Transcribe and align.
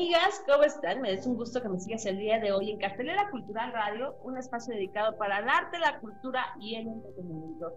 Amigas, 0.00 0.42
¿cómo 0.46 0.62
están? 0.62 1.02
Me 1.02 1.12
es 1.12 1.26
un 1.26 1.36
gusto 1.36 1.60
que 1.60 1.68
me 1.68 1.78
sigas 1.78 2.06
el 2.06 2.16
día 2.16 2.40
de 2.40 2.52
hoy 2.52 2.70
en 2.70 2.78
Cartelera 2.78 3.28
Cultural 3.30 3.70
Radio, 3.70 4.16
un 4.22 4.38
espacio 4.38 4.72
dedicado 4.72 5.14
para 5.18 5.40
el 5.40 5.48
arte, 5.48 5.78
la 5.78 6.00
cultura 6.00 6.42
y 6.58 6.76
el 6.76 6.88
entretenimiento. 6.88 7.70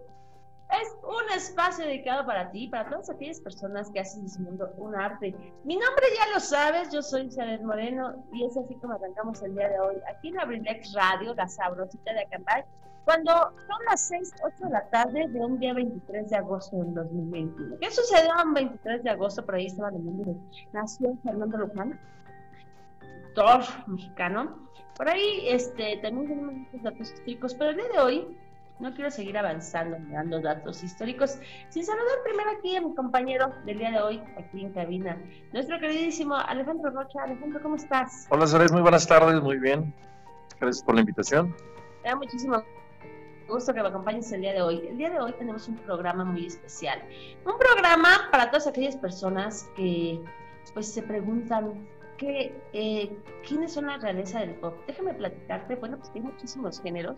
Es 0.70 0.88
un 1.02 1.36
espacio 1.36 1.84
dedicado 1.84 2.24
para 2.24 2.50
ti, 2.50 2.68
para 2.68 2.88
todas 2.88 3.10
aquellas 3.10 3.40
personas 3.40 3.90
que 3.90 4.00
hacen 4.00 4.22
de 4.22 4.30
su 4.30 4.40
mundo 4.40 4.72
un 4.78 4.94
arte. 4.94 5.34
Mi 5.64 5.76
nombre 5.76 6.06
ya 6.18 6.32
lo 6.32 6.40
sabes, 6.40 6.90
yo 6.90 7.02
soy 7.02 7.26
Isabel 7.26 7.62
Moreno 7.62 8.24
y 8.32 8.46
es 8.46 8.56
así 8.56 8.74
como 8.76 8.94
arrancamos 8.94 9.42
el 9.42 9.54
día 9.54 9.68
de 9.68 9.78
hoy 9.80 9.96
aquí 10.08 10.28
en 10.28 10.40
Abrilex 10.40 10.94
Radio, 10.94 11.34
la 11.34 11.46
sabrosita 11.46 12.10
de 12.14 12.22
Acambay, 12.22 12.64
cuando 13.04 13.32
son 13.32 13.84
las 13.88 14.00
6, 14.08 14.34
8 14.42 14.64
de 14.64 14.70
la 14.70 14.88
tarde 14.88 15.26
de 15.28 15.40
un 15.40 15.58
día 15.58 15.74
23 15.74 16.30
de 16.30 16.36
agosto 16.36 16.76
del 16.76 16.94
2021. 16.94 17.76
¿Qué 17.80 17.90
sucedió 17.90 18.30
un 18.44 18.54
23 18.54 19.02
de 19.02 19.10
agosto? 19.10 19.44
Por 19.44 19.56
ahí 19.56 19.66
estaba 19.66 19.90
leyendo, 19.90 20.34
nació 20.72 21.16
Fernando 21.22 21.58
Luján, 21.58 22.00
actor 23.28 23.62
mexicano. 23.86 24.58
Por 24.96 25.08
ahí 25.08 25.48
este, 25.48 25.98
también 25.98 26.28
tenemos 26.28 26.54
muchos 26.54 26.82
datos 26.82 27.12
históricos, 27.12 27.54
pero 27.54 27.70
el 27.70 27.76
día 27.76 27.88
de 27.92 27.98
hoy 27.98 28.38
no 28.78 28.92
quiero 28.94 29.10
seguir 29.10 29.36
avanzando 29.38 29.96
dando 30.10 30.40
datos 30.40 30.82
históricos 30.82 31.38
sin 31.68 31.84
saludar 31.84 32.16
primero 32.24 32.50
aquí 32.50 32.76
a 32.76 32.80
mi 32.80 32.94
compañero 32.94 33.52
del 33.64 33.78
día 33.78 33.90
de 33.90 34.00
hoy, 34.00 34.22
aquí 34.36 34.62
en 34.62 34.72
cabina, 34.72 35.16
nuestro 35.52 35.78
queridísimo 35.78 36.34
Alejandro 36.34 36.90
Rocha. 36.90 37.22
Alejandro, 37.22 37.60
¿cómo 37.62 37.76
estás? 37.76 38.26
Hola, 38.30 38.46
Sares, 38.46 38.72
muy 38.72 38.82
buenas 38.82 39.06
tardes, 39.06 39.40
muy 39.42 39.58
bien. 39.58 39.92
Gracias 40.60 40.84
por 40.84 40.94
la 40.94 41.02
invitación. 41.02 41.54
Me 42.02 42.10
da 42.10 42.16
muchísimo 42.16 42.62
gusto 43.48 43.74
que 43.74 43.82
me 43.82 43.88
acompañes 43.88 44.30
el 44.32 44.40
día 44.40 44.52
de 44.52 44.62
hoy. 44.62 44.86
El 44.88 44.98
día 44.98 45.10
de 45.10 45.20
hoy 45.20 45.32
tenemos 45.32 45.68
un 45.68 45.76
programa 45.76 46.24
muy 46.24 46.46
especial. 46.46 47.02
Un 47.44 47.58
programa 47.58 48.28
para 48.30 48.50
todas 48.50 48.66
aquellas 48.66 48.96
personas 48.96 49.68
que 49.76 50.20
pues 50.72 50.88
se 50.88 51.02
preguntan 51.02 51.86
que, 52.16 52.58
eh, 52.72 53.16
quiénes 53.46 53.72
son 53.72 53.86
la 53.86 53.98
realeza 53.98 54.40
del 54.40 54.54
pop. 54.56 54.74
Déjame 54.86 55.14
platicarte, 55.14 55.76
bueno, 55.76 55.98
pues 55.98 56.10
hay 56.14 56.20
muchísimos 56.20 56.80
géneros, 56.80 57.16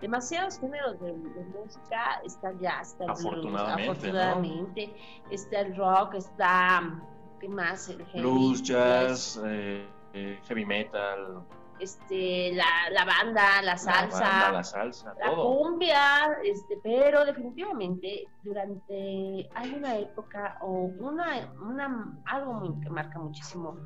demasiados 0.00 0.58
géneros 0.58 0.98
de, 1.00 1.12
música, 1.12 2.20
está 2.24 2.50
el 2.50 2.60
jazz, 2.60 2.92
está 2.92 3.04
el 3.04 3.10
afortunadamente, 3.10 3.82
blues, 3.82 3.98
afortunadamente, 3.98 4.94
está 5.30 5.60
el 5.60 5.76
rock, 5.76 6.14
está, 6.14 7.02
¿qué 7.40 7.48
más? 7.48 7.88
El 7.88 8.04
heavy, 8.06 8.20
blues, 8.20 8.62
jazz, 8.62 9.40
eh, 9.44 9.86
eh, 10.14 10.38
heavy 10.46 10.64
metal, 10.64 11.42
este, 11.80 12.52
la, 12.54 12.90
la 12.90 13.04
banda, 13.04 13.62
la 13.62 13.76
salsa, 13.76 14.20
la, 14.20 14.30
banda, 14.30 14.52
la, 14.52 14.64
salsa, 14.64 15.14
la 15.18 15.34
cumbia, 15.34 16.38
este, 16.44 16.78
pero 16.82 17.24
definitivamente 17.24 18.26
durante 18.42 19.48
hay 19.54 19.74
una 19.76 19.98
época 19.98 20.58
o 20.62 20.90
una, 20.98 21.52
una 21.62 22.18
algo 22.26 22.54
muy, 22.54 22.80
que 22.80 22.90
marca 22.90 23.18
muchísimo 23.18 23.76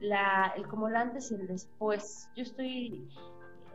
la, 0.00 0.52
el 0.56 0.66
como 0.68 0.88
el 0.88 0.96
antes 0.96 1.30
y 1.30 1.34
el 1.34 1.46
después. 1.46 2.28
Yo 2.36 2.42
estoy 2.42 3.08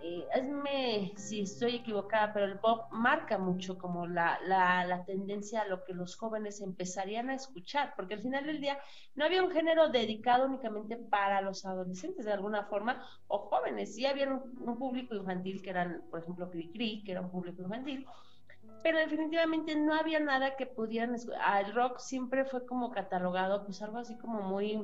eh, 0.01 0.27
hazme 0.33 1.13
si 1.15 1.41
estoy 1.41 1.75
equivocada, 1.75 2.31
pero 2.33 2.45
el 2.45 2.59
pop 2.59 2.91
marca 2.91 3.37
mucho 3.37 3.77
como 3.77 4.07
la, 4.07 4.39
la, 4.45 4.85
la, 4.85 5.05
tendencia 5.05 5.61
a 5.61 5.67
lo 5.67 5.83
que 5.83 5.93
los 5.93 6.15
jóvenes 6.15 6.61
empezarían 6.61 7.29
a 7.29 7.35
escuchar, 7.35 7.93
porque 7.95 8.13
al 8.13 8.21
final 8.21 8.45
del 8.45 8.61
día 8.61 8.77
no 9.15 9.25
había 9.25 9.43
un 9.43 9.51
género 9.51 9.89
dedicado 9.89 10.45
únicamente 10.45 10.97
para 10.97 11.41
los 11.41 11.65
adolescentes 11.65 12.25
de 12.25 12.33
alguna 12.33 12.65
forma, 12.65 13.05
o 13.27 13.49
jóvenes, 13.49 13.95
sí 13.95 14.05
había 14.05 14.29
un, 14.29 14.77
público 14.77 15.15
infantil 15.15 15.61
que 15.61 15.69
eran, 15.69 16.03
por 16.09 16.21
ejemplo, 16.21 16.49
Cricri, 16.49 17.03
que 17.03 17.11
era 17.11 17.21
un 17.21 17.31
público 17.31 17.61
infantil, 17.61 18.05
pero 18.83 18.99
definitivamente 18.99 19.75
no 19.75 19.93
había 19.93 20.19
nada 20.19 20.55
que 20.55 20.65
pudieran 20.65 21.15
escuchar. 21.15 21.65
El 21.65 21.73
rock 21.73 21.99
siempre 21.99 22.45
fue 22.45 22.65
como 22.65 22.91
catalogado, 22.91 23.65
pues 23.65 23.81
algo 23.81 23.97
así 23.97 24.17
como 24.17 24.41
muy... 24.41 24.81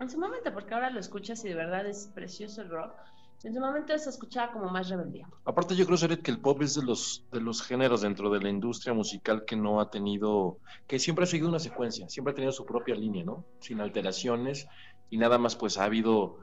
En 0.00 0.08
su 0.08 0.18
momento, 0.18 0.52
porque 0.54 0.74
ahora 0.74 0.90
lo 0.90 1.00
escuchas 1.00 1.44
y 1.44 1.48
de 1.48 1.54
verdad 1.56 1.84
es 1.86 2.10
precioso 2.14 2.62
el 2.62 2.70
rock, 2.70 2.94
en 3.44 3.54
su 3.54 3.60
momento 3.60 3.96
se 3.96 4.10
escuchaba 4.10 4.52
como 4.52 4.68
más 4.68 4.88
rebeldía. 4.88 5.28
Aparte 5.44 5.76
yo 5.76 5.86
creo, 5.86 5.96
Seret, 5.96 6.22
que 6.22 6.30
el 6.30 6.40
pop 6.40 6.60
es 6.62 6.74
de 6.74 6.82
los, 6.82 7.24
de 7.30 7.40
los 7.40 7.62
géneros 7.62 8.00
dentro 8.00 8.30
de 8.30 8.40
la 8.40 8.48
industria 8.48 8.94
musical 8.94 9.44
que 9.44 9.56
no 9.56 9.80
ha 9.80 9.90
tenido, 9.90 10.58
que 10.86 10.98
siempre 10.98 11.24
ha 11.24 11.26
seguido 11.26 11.48
una 11.48 11.60
secuencia, 11.60 12.08
siempre 12.08 12.32
ha 12.32 12.34
tenido 12.34 12.52
su 12.52 12.66
propia 12.66 12.94
línea, 12.94 13.24
¿no? 13.24 13.44
Sin 13.60 13.80
alteraciones 13.80 14.66
y 15.10 15.18
nada 15.18 15.38
más 15.38 15.56
pues 15.56 15.78
ha 15.78 15.84
habido 15.84 16.38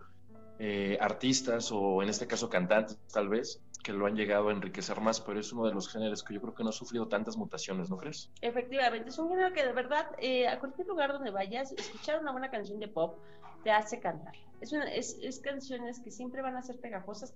eh, 0.59 0.97
artistas 1.01 1.71
o 1.71 2.01
en 2.01 2.09
este 2.09 2.27
caso 2.27 2.49
cantantes 2.49 2.97
tal 3.11 3.27
vez 3.27 3.61
que 3.83 3.93
lo 3.93 4.07
han 4.07 4.15
llegado 4.15 4.49
a 4.49 4.51
enriquecer 4.51 4.99
más, 4.99 5.21
pero 5.21 5.39
es 5.39 5.53
uno 5.53 5.67
de 5.67 5.73
los 5.73 5.91
géneros 5.91 6.23
que 6.23 6.33
yo 6.33 6.41
creo 6.41 6.55
que 6.55 6.63
no 6.63 6.69
ha 6.69 6.73
sufrido 6.73 7.07
tantas 7.07 7.37
mutaciones, 7.37 7.89
¿no 7.89 7.97
crees? 7.97 8.31
Efectivamente, 8.41 9.09
es 9.09 9.19
un 9.19 9.29
género 9.29 9.53
que 9.53 9.63
de 9.63 9.73
verdad 9.73 10.07
eh, 10.17 10.47
a 10.47 10.59
cualquier 10.59 10.87
lugar 10.87 11.13
donde 11.13 11.29
vayas, 11.29 11.71
escuchar 11.73 12.19
una 12.19 12.31
buena 12.31 12.49
canción 12.49 12.79
de 12.79 12.87
pop 12.87 13.19
te 13.63 13.71
hace 13.71 13.99
cantar. 13.99 14.33
Es, 14.59 14.73
es, 14.73 15.19
es, 15.21 15.39
canciones 15.39 15.99
que 15.99 16.09
siempre 16.09 16.41
van 16.41 16.55
a 16.55 16.63
ser 16.63 16.79
pegajosas 16.79 17.35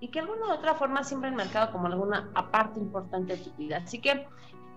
y 0.00 0.10
que 0.10 0.22
de 0.22 0.28
alguna 0.30 0.46
u 0.46 0.52
otra 0.52 0.74
forma 0.76 1.04
siempre 1.04 1.28
han 1.28 1.36
marcado 1.36 1.72
como 1.72 1.88
alguna 1.88 2.32
parte 2.50 2.80
importante 2.80 3.36
de 3.36 3.42
tu 3.42 3.50
vida. 3.56 3.78
Así 3.78 4.00
que 4.00 4.26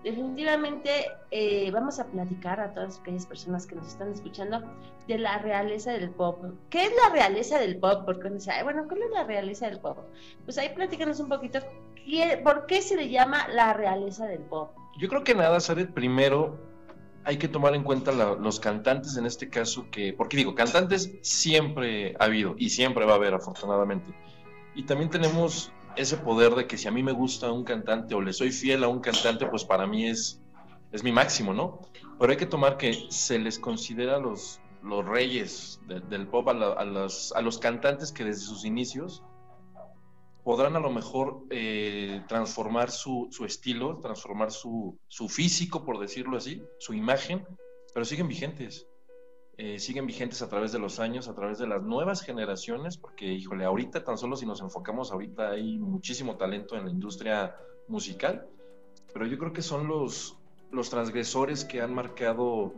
definitivamente 0.02 0.90
eh, 1.30 1.70
vamos 1.70 1.98
a 2.00 2.06
platicar 2.06 2.60
a 2.60 2.72
todas 2.72 3.00
aquellas 3.00 3.26
personas 3.26 3.66
que 3.66 3.74
nos 3.74 3.88
están 3.88 4.12
escuchando 4.12 4.62
de 5.06 5.18
la 5.18 5.38
realeza 5.38 5.92
del 5.92 6.10
pop. 6.10 6.44
¿Qué 6.70 6.84
es 6.84 6.92
la 7.04 7.12
realeza 7.12 7.58
del 7.58 7.78
pop? 7.78 8.04
Porque 8.04 8.26
uno 8.26 8.36
dice, 8.36 8.52
bueno, 8.62 8.86
¿qué 8.88 8.94
es 8.94 9.10
la 9.12 9.24
realeza 9.24 9.66
del 9.68 9.80
pop? 9.80 9.98
Pues 10.44 10.58
ahí 10.58 10.70
platícanos 10.74 11.20
un 11.20 11.28
poquito, 11.28 11.60
¿por 12.42 12.66
qué 12.66 12.82
se 12.82 12.96
le 12.96 13.08
llama 13.08 13.48
la 13.48 13.72
realeza 13.72 14.26
del 14.26 14.40
pop? 14.40 14.70
Yo 14.98 15.08
creo 15.08 15.24
que 15.24 15.34
nada, 15.34 15.60
Saret, 15.60 15.92
primero 15.92 16.58
hay 17.24 17.36
que 17.36 17.48
tomar 17.48 17.74
en 17.74 17.84
cuenta 17.84 18.12
los 18.12 18.58
cantantes 18.58 19.16
en 19.16 19.26
este 19.26 19.48
caso 19.48 19.86
que, 19.90 20.12
porque 20.12 20.36
digo, 20.36 20.54
cantantes 20.54 21.12
siempre 21.22 22.14
ha 22.18 22.24
habido 22.24 22.54
y 22.58 22.70
siempre 22.70 23.04
va 23.04 23.12
a 23.12 23.16
haber 23.16 23.34
afortunadamente. 23.34 24.12
Y 24.74 24.84
también 24.84 25.10
tenemos 25.10 25.70
ese 25.96 26.16
poder 26.16 26.54
de 26.54 26.66
que 26.66 26.78
si 26.78 26.88
a 26.88 26.90
mí 26.90 27.02
me 27.02 27.12
gusta 27.12 27.50
un 27.52 27.64
cantante 27.64 28.14
o 28.14 28.20
le 28.20 28.32
soy 28.32 28.50
fiel 28.50 28.84
a 28.84 28.88
un 28.88 29.00
cantante, 29.00 29.46
pues 29.46 29.64
para 29.64 29.86
mí 29.86 30.06
es, 30.06 30.40
es 30.92 31.04
mi 31.04 31.12
máximo, 31.12 31.52
¿no? 31.54 31.80
Pero 32.18 32.32
hay 32.32 32.38
que 32.38 32.46
tomar 32.46 32.76
que 32.76 33.06
se 33.10 33.38
les 33.38 33.58
considera 33.58 34.18
los, 34.18 34.60
los 34.82 35.04
reyes 35.04 35.80
del 35.86 36.26
pop 36.28 36.48
a, 36.48 36.84
los, 36.84 37.32
a 37.32 37.40
los 37.40 37.58
cantantes 37.58 38.12
que 38.12 38.24
desde 38.24 38.42
sus 38.42 38.64
inicios 38.64 39.22
podrán 40.44 40.76
a 40.76 40.80
lo 40.80 40.90
mejor 40.90 41.44
eh, 41.50 42.22
transformar 42.28 42.90
su, 42.90 43.28
estilo, 43.46 43.98
transformar 44.00 44.50
su, 44.50 44.98
físico, 45.28 45.84
por 45.84 45.98
decirlo 45.98 46.36
así, 46.36 46.62
su 46.78 46.94
imagen, 46.94 47.46
pero 47.94 48.04
siguen 48.04 48.28
vigentes. 48.28 48.86
Eh, 49.58 49.78
siguen 49.78 50.06
vigentes 50.06 50.40
a 50.40 50.48
través 50.48 50.72
de 50.72 50.78
los 50.78 50.98
años, 50.98 51.28
a 51.28 51.34
través 51.34 51.58
de 51.58 51.66
las 51.66 51.82
nuevas 51.82 52.22
generaciones, 52.22 52.96
porque, 52.96 53.26
híjole, 53.26 53.64
ahorita 53.64 54.02
tan 54.02 54.16
solo 54.16 54.36
si 54.36 54.46
nos 54.46 54.60
enfocamos, 54.62 55.12
ahorita 55.12 55.50
hay 55.50 55.78
muchísimo 55.78 56.36
talento 56.36 56.76
en 56.76 56.86
la 56.86 56.90
industria 56.90 57.54
musical, 57.86 58.48
pero 59.12 59.26
yo 59.26 59.38
creo 59.38 59.52
que 59.52 59.62
son 59.62 59.88
los, 59.88 60.38
los 60.70 60.88
transgresores 60.88 61.66
que 61.66 61.82
han 61.82 61.94
marcado 61.94 62.72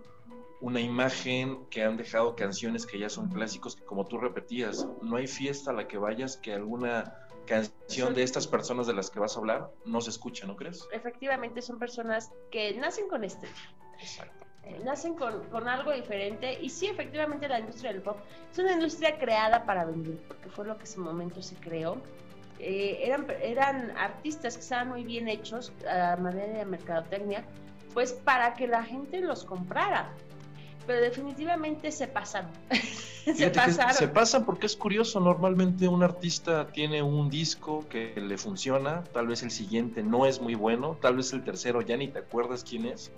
una 0.60 0.80
imagen, 0.80 1.66
que 1.70 1.84
han 1.84 1.96
dejado 1.96 2.34
canciones 2.34 2.86
que 2.86 2.98
ya 2.98 3.08
son 3.08 3.28
clásicos, 3.28 3.76
que 3.76 3.84
como 3.84 4.06
tú 4.06 4.18
repetías, 4.18 4.88
no 5.02 5.16
hay 5.16 5.26
fiesta 5.26 5.70
a 5.70 5.74
la 5.74 5.86
que 5.86 5.98
vayas 5.98 6.38
que 6.38 6.54
alguna 6.54 7.14
canción 7.46 8.14
de 8.14 8.22
estas 8.22 8.46
personas 8.46 8.86
de 8.86 8.94
las 8.94 9.10
que 9.10 9.20
vas 9.20 9.36
a 9.36 9.40
hablar 9.40 9.70
no 9.84 10.00
se 10.00 10.10
escucha, 10.10 10.46
¿no 10.46 10.56
crees? 10.56 10.88
Efectivamente, 10.92 11.62
son 11.62 11.78
personas 11.78 12.32
que 12.50 12.74
nacen 12.74 13.08
con 13.08 13.24
este 13.24 13.46
Exacto. 14.00 14.43
Eh, 14.66 14.80
nacen 14.82 15.14
con, 15.14 15.44
con 15.50 15.68
algo 15.68 15.92
diferente 15.92 16.58
y 16.60 16.70
sí, 16.70 16.86
efectivamente 16.86 17.48
la 17.48 17.60
industria 17.60 17.92
del 17.92 18.00
pop 18.00 18.16
es 18.50 18.58
una 18.58 18.72
industria 18.72 19.18
creada 19.18 19.64
para 19.64 19.84
vender, 19.84 20.16
porque 20.26 20.48
fue 20.48 20.66
lo 20.66 20.74
que 20.76 20.84
en 20.84 20.88
ese 20.88 21.00
momento 21.00 21.42
se 21.42 21.54
creó. 21.56 21.98
Eh, 22.58 23.00
eran, 23.02 23.26
eran 23.42 23.90
artistas 23.98 24.54
que 24.54 24.62
estaban 24.62 24.88
muy 24.88 25.04
bien 25.04 25.28
hechos 25.28 25.72
a 25.86 26.16
manera 26.16 26.58
de 26.58 26.64
mercadotecnia, 26.64 27.44
pues 27.92 28.12
para 28.12 28.54
que 28.54 28.66
la 28.66 28.82
gente 28.82 29.20
los 29.20 29.44
comprara. 29.44 30.10
Pero 30.86 31.00
definitivamente 31.00 31.90
se 31.92 32.06
pasaron. 32.06 32.50
se 33.24 33.50
pasaron. 33.50 33.94
se 33.94 34.08
pasan 34.08 34.44
porque 34.44 34.66
es 34.66 34.76
curioso. 34.76 35.18
Normalmente 35.20 35.88
un 35.88 36.02
artista 36.02 36.66
tiene 36.68 37.02
un 37.02 37.28
disco 37.28 37.86
que 37.88 38.14
le 38.16 38.38
funciona, 38.38 39.02
tal 39.12 39.26
vez 39.26 39.42
el 39.42 39.50
siguiente 39.50 40.02
no 40.02 40.26
es 40.26 40.40
muy 40.40 40.54
bueno, 40.54 40.96
tal 41.00 41.16
vez 41.16 41.32
el 41.32 41.42
tercero 41.42 41.80
ya 41.82 41.96
ni 41.96 42.08
te 42.08 42.20
acuerdas 42.20 42.64
quién 42.64 42.86
es. 42.86 43.12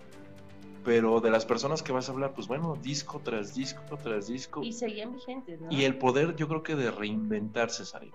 Pero 0.86 1.20
de 1.20 1.30
las 1.30 1.44
personas 1.44 1.82
que 1.82 1.92
vas 1.92 2.08
a 2.08 2.12
hablar, 2.12 2.32
pues 2.32 2.46
bueno, 2.46 2.76
disco 2.80 3.20
tras 3.22 3.54
disco 3.54 3.82
tras 4.02 4.28
disco. 4.28 4.62
Y 4.62 4.72
seguían 4.72 5.12
vigentes, 5.12 5.60
¿no? 5.60 5.66
Y 5.70 5.84
el 5.84 5.98
poder, 5.98 6.36
yo 6.36 6.46
creo 6.48 6.62
que 6.62 6.76
de 6.76 6.90
reinventarse, 6.92 7.84
Sari. 7.84 8.12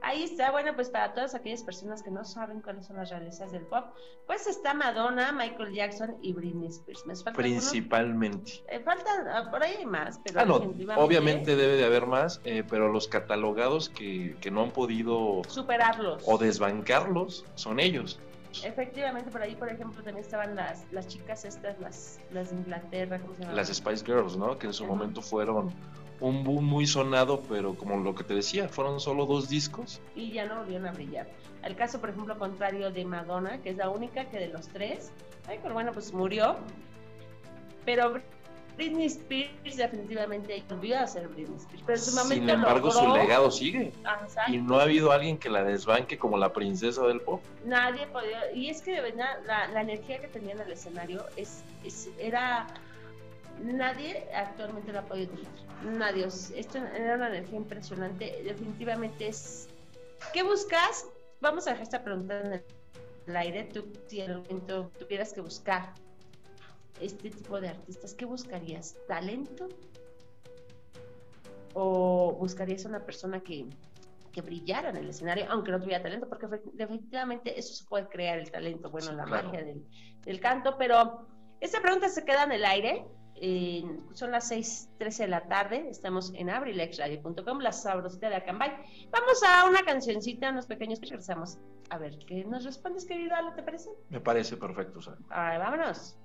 Ahí 0.00 0.22
está, 0.22 0.52
bueno, 0.52 0.76
pues 0.76 0.90
para 0.90 1.12
todas 1.12 1.34
aquellas 1.34 1.62
personas 1.64 2.02
que 2.04 2.10
no 2.12 2.24
saben 2.24 2.60
cuáles 2.60 2.86
son 2.86 2.96
las 2.96 3.10
realezas 3.10 3.50
del 3.50 3.62
pop, 3.62 3.84
pues 4.28 4.46
está 4.46 4.72
Madonna, 4.74 5.32
Michael 5.32 5.72
Jackson 5.72 6.16
y 6.22 6.32
Britney 6.34 6.68
Spears. 6.68 7.04
¿Me 7.06 7.16
falta? 7.16 7.32
Principalmente. 7.32 8.64
Eh, 8.68 8.80
faltan, 8.80 9.26
ah, 9.26 9.48
por 9.50 9.62
ahí 9.62 9.74
hay 9.78 9.86
más, 9.86 10.20
pero 10.24 10.40
Ah, 10.40 10.44
no, 10.44 10.56
obviamente 10.96 11.56
debe 11.56 11.76
de 11.76 11.84
haber 11.84 12.06
más, 12.06 12.40
eh, 12.44 12.62
pero 12.68 12.92
los 12.92 13.08
catalogados 13.08 13.88
que, 13.88 14.36
que 14.40 14.50
no 14.52 14.62
han 14.62 14.70
podido 14.70 15.42
superarlos. 15.48 16.22
o 16.26 16.38
desbancarlos 16.38 17.44
son 17.56 17.80
ellos. 17.80 18.20
Efectivamente, 18.64 19.30
por 19.30 19.42
ahí, 19.42 19.54
por 19.54 19.68
ejemplo, 19.68 20.02
también 20.02 20.24
estaban 20.24 20.54
las, 20.54 20.84
las 20.92 21.06
chicas 21.08 21.44
estas, 21.44 21.78
las, 21.80 22.20
las 22.32 22.50
de 22.50 22.56
Inglaterra, 22.56 23.18
¿cómo 23.20 23.34
se 23.34 23.42
llama? 23.42 23.54
Las 23.54 23.68
Spice 23.68 24.04
Girls, 24.04 24.36
¿no? 24.36 24.58
Que 24.58 24.66
en 24.66 24.72
su 24.72 24.84
Ajá. 24.84 24.92
momento 24.92 25.22
fueron 25.22 25.72
un 26.20 26.44
boom 26.44 26.64
muy 26.64 26.86
sonado, 26.86 27.42
pero 27.48 27.74
como 27.74 27.96
lo 27.96 28.14
que 28.14 28.24
te 28.24 28.34
decía, 28.34 28.68
fueron 28.68 28.98
solo 29.00 29.26
dos 29.26 29.48
discos. 29.48 30.00
Y 30.16 30.32
ya 30.32 30.46
no 30.46 30.58
volvieron 30.58 30.86
a 30.86 30.92
brillar. 30.92 31.28
El 31.62 31.76
caso, 31.76 32.00
por 32.00 32.10
ejemplo, 32.10 32.38
contrario 32.38 32.90
de 32.90 33.04
Madonna, 33.04 33.60
que 33.62 33.70
es 33.70 33.76
la 33.76 33.88
única 33.90 34.24
que 34.26 34.38
de 34.38 34.48
los 34.48 34.68
tres, 34.68 35.12
Michael, 35.48 35.72
bueno, 35.72 35.92
pues 35.92 36.12
murió, 36.12 36.56
pero 37.84 38.20
Britney 38.78 39.06
Spears 39.06 39.76
definitivamente 39.76 40.62
volvió 40.70 40.98
a 41.00 41.06
ser 41.06 41.26
Britney 41.28 41.56
Spears. 41.56 41.82
Pero 41.84 41.98
Sin 41.98 42.48
embargo, 42.48 42.90
su 42.92 43.12
legado 43.12 43.50
sigue. 43.50 43.92
Y 44.46 44.58
no 44.58 44.78
ha 44.78 44.84
habido 44.84 45.10
alguien 45.12 45.36
que 45.36 45.50
la 45.50 45.64
desbanque 45.64 46.16
como 46.16 46.38
la 46.38 46.52
princesa 46.52 47.04
del 47.06 47.20
pop. 47.20 47.42
Nadie 47.64 48.06
podía, 48.06 48.52
y 48.52 48.70
es 48.70 48.80
que 48.80 48.92
de 48.92 49.00
verdad 49.02 49.40
la, 49.46 49.66
la 49.68 49.80
energía 49.80 50.20
que 50.20 50.28
tenía 50.28 50.52
en 50.54 50.60
el 50.60 50.70
escenario 50.72 51.24
es, 51.36 51.64
es- 51.84 52.08
era, 52.20 52.68
nadie 53.60 54.24
actualmente 54.32 54.92
la 54.92 55.00
ha 55.00 55.04
podido 55.06 55.30
tener, 55.32 55.96
nadie, 55.98 56.24
esto 56.26 56.78
era 56.78 57.16
una 57.16 57.28
energía 57.28 57.56
impresionante, 57.56 58.42
definitivamente 58.44 59.26
es, 59.28 59.68
¿qué 60.32 60.42
buscas? 60.44 61.04
Vamos 61.40 61.66
a 61.66 61.70
dejar 61.70 61.82
esta 61.82 62.04
pregunta 62.04 62.40
en 62.40 62.62
el 63.26 63.36
aire, 63.36 63.64
tú 63.64 63.84
si 64.06 64.20
en 64.20 64.30
algún 64.30 64.46
momento 64.46 64.90
tuvieras 64.98 65.32
que 65.32 65.40
buscar 65.40 65.92
este 67.00 67.30
tipo 67.30 67.60
de 67.60 67.68
artistas, 67.68 68.14
¿qué 68.14 68.24
buscarías? 68.24 68.96
¿Talento? 69.06 69.68
¿O 71.74 72.32
buscarías 72.38 72.84
una 72.84 73.04
persona 73.04 73.40
que, 73.40 73.66
que 74.32 74.40
brillara 74.42 74.90
en 74.90 74.96
el 74.96 75.08
escenario, 75.10 75.46
aunque 75.50 75.70
no 75.70 75.80
tuviera 75.80 76.02
talento, 76.02 76.28
porque 76.28 76.46
definitivamente 76.72 77.58
eso 77.58 77.74
se 77.74 77.84
puede 77.84 78.08
crear 78.08 78.38
el 78.38 78.50
talento, 78.50 78.90
bueno, 78.90 79.08
Sí, 79.10 79.14
la 79.16 79.24
claro. 79.24 79.48
magia 79.48 79.64
del, 79.64 79.84
del 80.24 80.40
canto, 80.40 80.76
pero 80.78 81.26
esta 81.60 81.80
pregunta 81.80 82.08
se 82.08 82.24
queda 82.24 82.44
en 82.44 82.52
el 82.52 82.64
aire. 82.64 83.04
eh, 83.40 83.84
son 84.14 84.32
las 84.32 84.50
6:13 84.50 85.18
de 85.18 85.28
la 85.28 85.46
tarde, 85.46 85.86
estamos 85.90 86.32
en 86.34 86.50
abrilexradio.com, 86.50 87.60
la 87.60 87.70
sabrosita 87.70 88.28
de 88.28 88.34
Acambay. 88.36 88.72
Vamos 89.12 89.40
a 89.46 89.64
una 89.68 89.82
cancioncita, 89.84 90.50
unos 90.50 90.66
pequeños 90.66 90.98
que 90.98 91.06
regresamos. 91.06 91.58
A 91.90 91.98
ver, 91.98 92.18
¿qué 92.26 92.44
nos 92.44 92.64
respondes, 92.64 93.06
querido 93.06 93.36
Ale, 93.36 93.52
te 93.54 93.62
parece? 93.62 93.90
Me 94.08 94.18
parece 94.20 94.56
perfecto, 94.56 95.00
Sari. 95.00 95.22
Ay, 95.30 95.56
vámonos. 95.58 96.16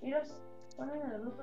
Miros, 0.00 0.34
ponen 0.76 1.02
en 1.02 1.10
el 1.12 1.20
grupo. 1.20 1.42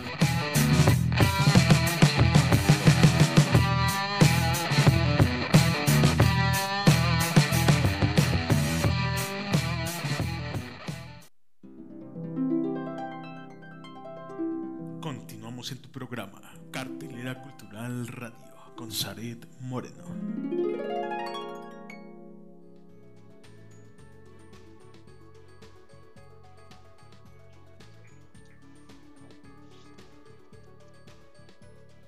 Radio, 18.07 18.37
con 18.75 18.91
Zaret 18.91 19.45
Moreno. 19.59 20.03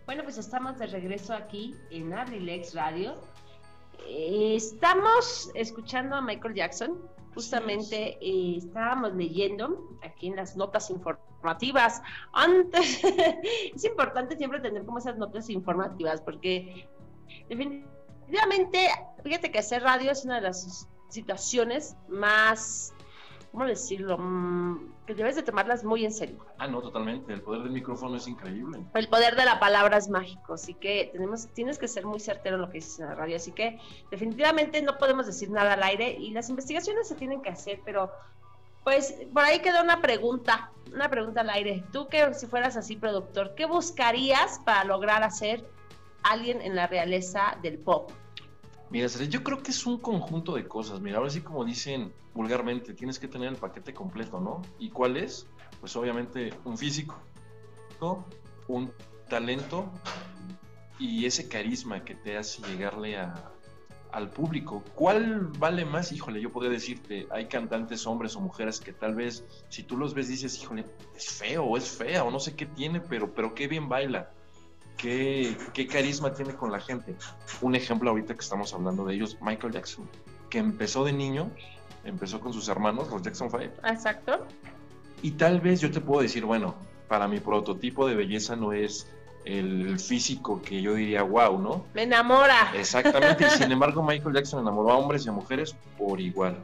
Bueno, 0.06 0.24
pues 0.24 0.38
estamos 0.38 0.78
de 0.78 0.88
regreso 0.88 1.34
aquí 1.34 1.76
en 1.90 2.14
Abrilex 2.14 2.74
Radio. 2.76 3.16
Eh, 4.08 4.54
estamos 4.56 5.50
escuchando 5.56 6.16
a 6.16 6.22
Michael 6.22 6.54
Jackson. 6.54 7.02
Justamente 7.34 8.18
eh, 8.22 8.58
estábamos 8.58 9.16
leyendo 9.16 9.98
aquí 10.04 10.28
en 10.28 10.36
las 10.36 10.56
notas 10.56 10.90
informativas. 10.90 11.33
Antes, 12.34 13.04
es 13.76 13.84
importante 13.84 14.38
siempre 14.38 14.60
tener 14.60 14.86
como 14.86 14.98
esas 14.98 15.18
notas 15.18 15.50
informativas 15.50 16.22
porque 16.22 16.88
definitivamente, 17.50 18.90
fíjate 19.24 19.52
que 19.52 19.60
hacer 19.60 19.84
radio 19.84 20.12
es 20.12 20.26
una 20.26 20.36
de 20.36 20.42
las 20.42 20.88
situaciones 21.10 21.96
más, 22.08 22.94
¿cómo 23.52 23.66
decirlo? 23.66 24.18
Mm, 24.18 24.94
que 25.06 25.14
debes 25.14 25.36
de 25.36 25.44
tomarlas 25.44 25.84
muy 25.84 26.06
en 26.06 26.14
serio. 26.14 26.46
Ah, 26.58 26.68
no, 26.68 26.82
totalmente. 26.82 27.34
El 27.34 27.42
poder 27.42 27.64
del 27.64 27.72
micrófono 27.72 28.16
es 28.16 28.28
increíble. 28.28 28.80
El 28.94 29.10
poder 29.10 29.36
de 29.36 29.46
la 29.46 29.60
palabra 29.60 29.98
es 29.98 30.10
mágico, 30.10 30.54
así 30.54 30.74
que 30.74 31.10
tenemos, 31.12 31.48
tienes 31.54 31.78
que 31.78 31.88
ser 31.88 32.06
muy 32.06 32.20
certero 32.20 32.56
en 32.56 32.62
lo 32.62 32.70
que 32.70 32.76
dices 32.76 33.00
en 33.00 33.08
la 33.08 33.16
radio, 33.16 33.36
así 33.36 33.52
que 33.52 33.80
definitivamente 34.10 34.82
no 34.82 34.98
podemos 34.98 35.26
decir 35.26 35.50
nada 35.52 35.74
al 35.74 35.84
aire 35.84 36.12
y 36.12 36.32
las 36.32 36.50
investigaciones 36.50 37.08
se 37.08 37.16
tienen 37.16 37.42
que 37.42 37.50
hacer, 37.50 37.82
pero 37.84 38.12
pues 38.84 39.16
por 39.34 39.44
ahí 39.44 39.60
quedó 39.60 39.82
una 39.82 40.02
pregunta, 40.02 40.72
una 40.94 41.10
pregunta 41.10 41.42
al 41.42 41.50
aire. 41.50 41.84
Tú 41.92 42.08
que 42.08 42.34
si 42.34 42.48
fueras 42.48 42.76
así 42.76 42.96
productor, 42.96 43.56
¿qué 43.56 43.66
buscarías 43.66 44.60
para 44.66 44.84
lograr 44.84 45.24
hacer 45.24 45.70
alguien 46.24 46.62
en 46.62 46.76
la 46.76 46.88
realeza 46.88 47.58
del 47.62 47.80
pop? 47.80 48.12
Mira, 48.90 49.08
yo 49.08 49.44
creo 49.44 49.64
que 49.64 49.72
es 49.72 49.86
un 49.86 49.98
conjunto 49.98 50.56
de 50.56 50.68
cosas. 50.68 51.02
Mira, 51.02 51.18
ahora 51.18 51.30
sí 51.30 51.42
como 51.42 51.66
dicen 51.66 52.14
vulgarmente, 52.34 52.94
tienes 52.94 53.18
que 53.18 53.28
tener 53.28 53.50
el 53.50 53.56
paquete 53.56 53.94
completo, 53.94 54.40
¿no? 54.40 54.62
¿Y 54.78 54.92
cuál 54.92 55.18
es? 55.18 55.48
Pues 55.80 55.96
obviamente 55.96 56.54
un 56.64 56.78
físico, 56.78 57.20
un 58.68 58.94
talento 59.30 59.90
y 61.00 61.26
ese 61.26 61.48
carisma 61.48 62.04
que 62.04 62.16
te 62.16 62.38
hace 62.38 62.62
llegarle 62.64 63.18
a, 63.18 63.53
al 64.14 64.30
público. 64.30 64.84
¿Cuál 64.96 65.48
vale 65.60 65.86
más? 65.86 66.12
Híjole, 66.12 66.40
yo 66.40 66.52
podría 66.52 66.72
decirte, 66.72 67.28
hay 67.32 67.48
cantantes, 67.48 68.06
hombres 68.06 68.36
o 68.36 68.40
mujeres 68.40 68.80
que 68.80 68.94
tal 68.94 69.16
vez 69.16 69.44
si 69.70 69.84
tú 69.84 69.98
los 69.98 70.14
ves 70.14 70.28
dices, 70.28 70.62
híjole, 70.62 70.86
es 71.16 71.30
feo 71.30 71.64
o 71.66 71.78
es 71.78 71.90
fea 71.90 72.24
o 72.24 72.32
no 72.32 72.40
sé 72.40 72.56
qué 72.56 72.66
tiene, 72.66 73.02
pero, 73.02 73.34
pero 73.34 73.54
qué 73.54 73.68
bien 73.68 73.90
baila. 73.90 74.32
Qué, 74.98 75.58
qué 75.74 75.88
carisma 75.88 76.34
tiene 76.34 76.54
con 76.54 76.72
la 76.72 76.80
gente. 76.80 77.16
Un 77.62 77.76
ejemplo 77.76 78.12
ahorita 78.12 78.36
que 78.36 78.42
estamos 78.42 78.74
hablando 78.74 79.04
de 79.04 79.16
ellos, 79.16 79.38
Michael 79.42 79.74
Jackson, 79.74 80.08
que 80.50 80.60
empezó 80.60 81.04
de 81.04 81.12
niño, 81.12 81.50
empezó 82.04 82.40
con 82.40 82.54
sus 82.54 82.70
hermanos, 82.70 83.10
los 83.10 83.24
Jackson 83.24 83.50
5, 83.50 83.64
Exacto. 83.86 84.46
y 85.24 85.32
tal 85.32 85.60
vez 85.60 85.82
yo 85.82 85.90
te 85.90 86.00
puedo 86.00 86.22
decir, 86.22 86.46
bueno, 86.46 86.76
para 87.08 87.28
mi 87.28 87.40
prototipo 87.40 88.08
de 88.08 88.16
belleza 88.16 88.56
no 88.56 88.72
es 88.72 89.12
el 89.46 90.00
físico 90.00 90.62
que 90.62 90.82
yo 90.82 90.96
diría, 90.96 91.24
wow, 91.24 91.60
¿no? 91.60 91.86
Me 91.94 92.04
enamora. 92.04 92.72
Exactamente, 92.76 93.46
y 93.46 93.50
sin 93.58 93.72
embargo 93.72 94.04
Michael 94.04 94.36
Jackson 94.36 94.62
enamoró 94.62 94.92
a 94.92 94.98
hombres 94.98 95.26
y 95.26 95.30
a 95.30 95.32
mujeres 95.32 95.76
por 95.98 96.20
igual. 96.20 96.58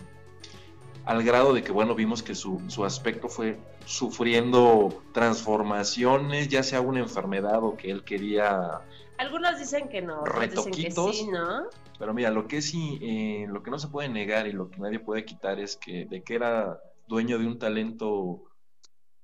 Al 1.05 1.23
grado 1.23 1.53
de 1.53 1.63
que, 1.63 1.71
bueno, 1.71 1.95
vimos 1.95 2.21
que 2.21 2.35
su, 2.35 2.61
su 2.67 2.85
aspecto 2.85 3.29
fue 3.29 3.59
sufriendo 3.85 5.01
transformaciones, 5.11 6.49
ya 6.49 6.61
sea 6.61 6.81
una 6.81 6.99
enfermedad 6.99 7.63
o 7.63 7.75
que 7.75 7.89
él 7.89 8.03
quería... 8.03 8.81
Algunos 9.17 9.57
dicen 9.57 9.89
que 9.89 10.01
no, 10.01 10.21
otros 10.21 10.35
dicen 10.41 10.71
que 10.71 10.81
Retoquitos. 10.81 11.17
sí, 11.17 11.27
¿no? 11.27 11.63
Pero 11.97 12.13
mira, 12.13 12.31
lo 12.31 12.47
que 12.47 12.61
sí, 12.61 12.97
eh, 13.01 13.45
lo 13.49 13.61
que 13.61 13.71
no 13.71 13.79
se 13.79 13.89
puede 13.89 14.07
negar 14.07 14.47
y 14.47 14.53
lo 14.53 14.69
que 14.69 14.79
nadie 14.79 14.99
puede 14.99 15.25
quitar 15.25 15.59
es 15.59 15.75
que 15.75 16.05
de 16.05 16.23
que 16.23 16.35
era 16.35 16.79
dueño 17.07 17.37
de 17.37 17.45
un 17.45 17.59
talento 17.59 18.43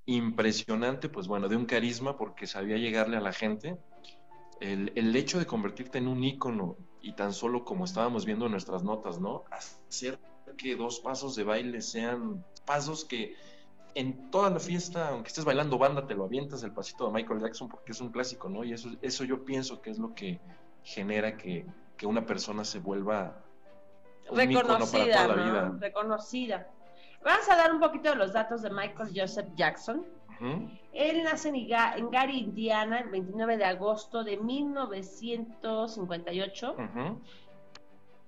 impresionante, 0.06 1.10
pues 1.10 1.28
bueno, 1.28 1.48
de 1.48 1.56
un 1.56 1.66
carisma 1.66 2.18
porque 2.18 2.48
sabía 2.48 2.78
llegarle 2.78 3.18
a 3.18 3.22
la 3.22 3.34
gente. 3.34 3.78
El, 4.62 4.92
el 4.96 5.16
hecho 5.16 5.40
de 5.40 5.46
convertirte 5.46 5.98
en 5.98 6.08
un 6.08 6.24
ícono 6.24 6.78
y 7.02 7.14
tan 7.14 7.34
solo 7.34 7.66
como 7.66 7.86
estábamos 7.86 8.26
viendo 8.26 8.46
en 8.46 8.52
nuestras 8.52 8.84
notas, 8.84 9.20
¿no? 9.20 9.44
Hacer 9.52 10.20
que 10.58 10.76
dos 10.76 11.00
pasos 11.00 11.36
de 11.36 11.44
baile 11.44 11.82
sean 11.82 12.46
pasos 12.66 13.06
que 13.06 13.36
en 13.96 14.30
toda 14.30 14.50
la 14.50 14.60
fiesta, 14.60 15.10
aunque 15.10 15.30
estés 15.30 15.46
bailando 15.46 15.78
banda, 15.78 16.06
te 16.06 16.16
lo 16.16 16.26
avientas 16.26 16.64
el 16.64 16.72
pasito 16.72 17.08
de 17.08 17.14
Michael 17.14 17.42
Jackson 17.42 17.70
porque 17.70 17.94
es 17.94 18.02
un 18.02 18.10
clásico, 18.10 18.50
¿no? 18.50 18.64
Y 18.64 18.74
eso, 18.74 18.90
eso 19.02 19.24
yo 19.24 19.44
pienso 19.46 19.82
que 19.82 19.90
es 19.90 20.00
lo 20.00 20.14
que 20.14 20.40
genera 20.84 21.38
que, 21.38 21.66
que 21.98 22.06
una 22.06 22.26
persona 22.26 22.66
se 22.66 22.80
vuelva 22.80 23.42
un 24.30 24.52
ícono 24.52 24.68
para 24.68 24.86
Reconocida. 24.86 25.78
Reconocida. 25.80 26.70
Vamos 27.26 27.50
a 27.50 27.56
dar 27.56 27.74
un 27.74 27.80
poquito 27.80 28.10
de 28.12 28.16
los 28.16 28.32
datos 28.34 28.62
de 28.62 28.70
Michael 28.70 29.10
Joseph 29.14 29.48
Jackson. 29.56 30.06
Él 30.94 31.24
nace 31.24 31.50
en, 31.50 31.56
Iga- 31.56 31.98
en 31.98 32.10
Gary, 32.12 32.38
Indiana, 32.40 33.00
el 33.00 33.10
29 33.10 33.58
de 33.58 33.66
agosto 33.66 34.24
de 34.24 34.38
1958. 34.38 36.74
Ujú. 36.74 37.20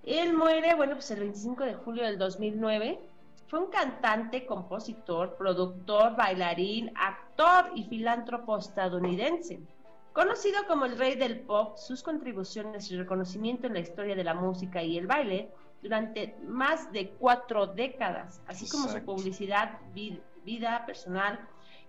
Él 0.03 0.33
muere, 0.35 0.73
bueno, 0.75 0.93
pues 0.95 1.11
el 1.11 1.19
25 1.19 1.63
de 1.65 1.75
julio 1.75 2.03
del 2.03 2.17
2009. 2.17 2.99
Fue 3.47 3.59
un 3.59 3.69
cantante, 3.69 4.45
compositor, 4.45 5.35
productor, 5.37 6.15
bailarín, 6.17 6.91
actor 6.95 7.69
y 7.75 7.83
filántropo 7.85 8.57
estadounidense. 8.57 9.59
Conocido 10.11 10.65
como 10.67 10.85
el 10.85 10.97
rey 10.97 11.15
del 11.15 11.39
pop, 11.41 11.77
sus 11.77 12.01
contribuciones 12.03 12.89
y 12.91 12.97
reconocimiento 12.97 13.67
en 13.67 13.73
la 13.75 13.79
historia 13.79 14.15
de 14.15 14.23
la 14.23 14.33
música 14.33 14.81
y 14.81 14.97
el 14.97 15.05
baile 15.07 15.51
durante 15.81 16.35
más 16.43 16.91
de 16.91 17.09
cuatro 17.11 17.67
décadas, 17.67 18.41
así 18.47 18.67
como 18.69 18.87
su 18.87 19.05
publicidad, 19.05 19.79
vid- 19.93 20.21
vida 20.43 20.85
personal, 20.85 21.39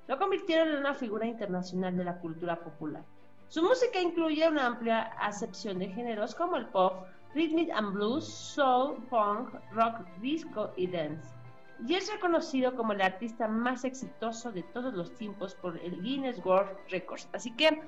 lo 0.06 0.18
convirtieron 0.18 0.68
en 0.68 0.76
una 0.78 0.94
figura 0.94 1.26
internacional 1.26 1.96
de 1.96 2.04
la 2.04 2.18
cultura 2.18 2.56
popular. 2.60 3.02
Su 3.48 3.62
música 3.62 4.00
incluye 4.00 4.46
una 4.48 4.66
amplia 4.66 5.02
acepción 5.20 5.78
de 5.78 5.88
géneros 5.88 6.34
como 6.34 6.56
el 6.56 6.66
pop, 6.66 7.04
rhythm 7.34 7.70
and 7.74 7.92
blues, 7.94 8.26
soul, 8.26 8.96
punk, 9.08 9.54
rock, 9.72 10.00
disco 10.20 10.72
y 10.76 10.86
dance. 10.86 11.28
Y 11.86 11.94
es 11.94 12.12
reconocido 12.12 12.74
como 12.74 12.92
el 12.92 13.00
artista 13.00 13.46
más 13.48 13.84
exitoso 13.84 14.50
de 14.50 14.62
todos 14.64 14.92
los 14.94 15.14
tiempos 15.16 15.54
por 15.54 15.78
el 15.78 16.02
Guinness 16.02 16.44
World 16.44 16.76
Records. 16.90 17.28
Así 17.32 17.54
que 17.54 17.80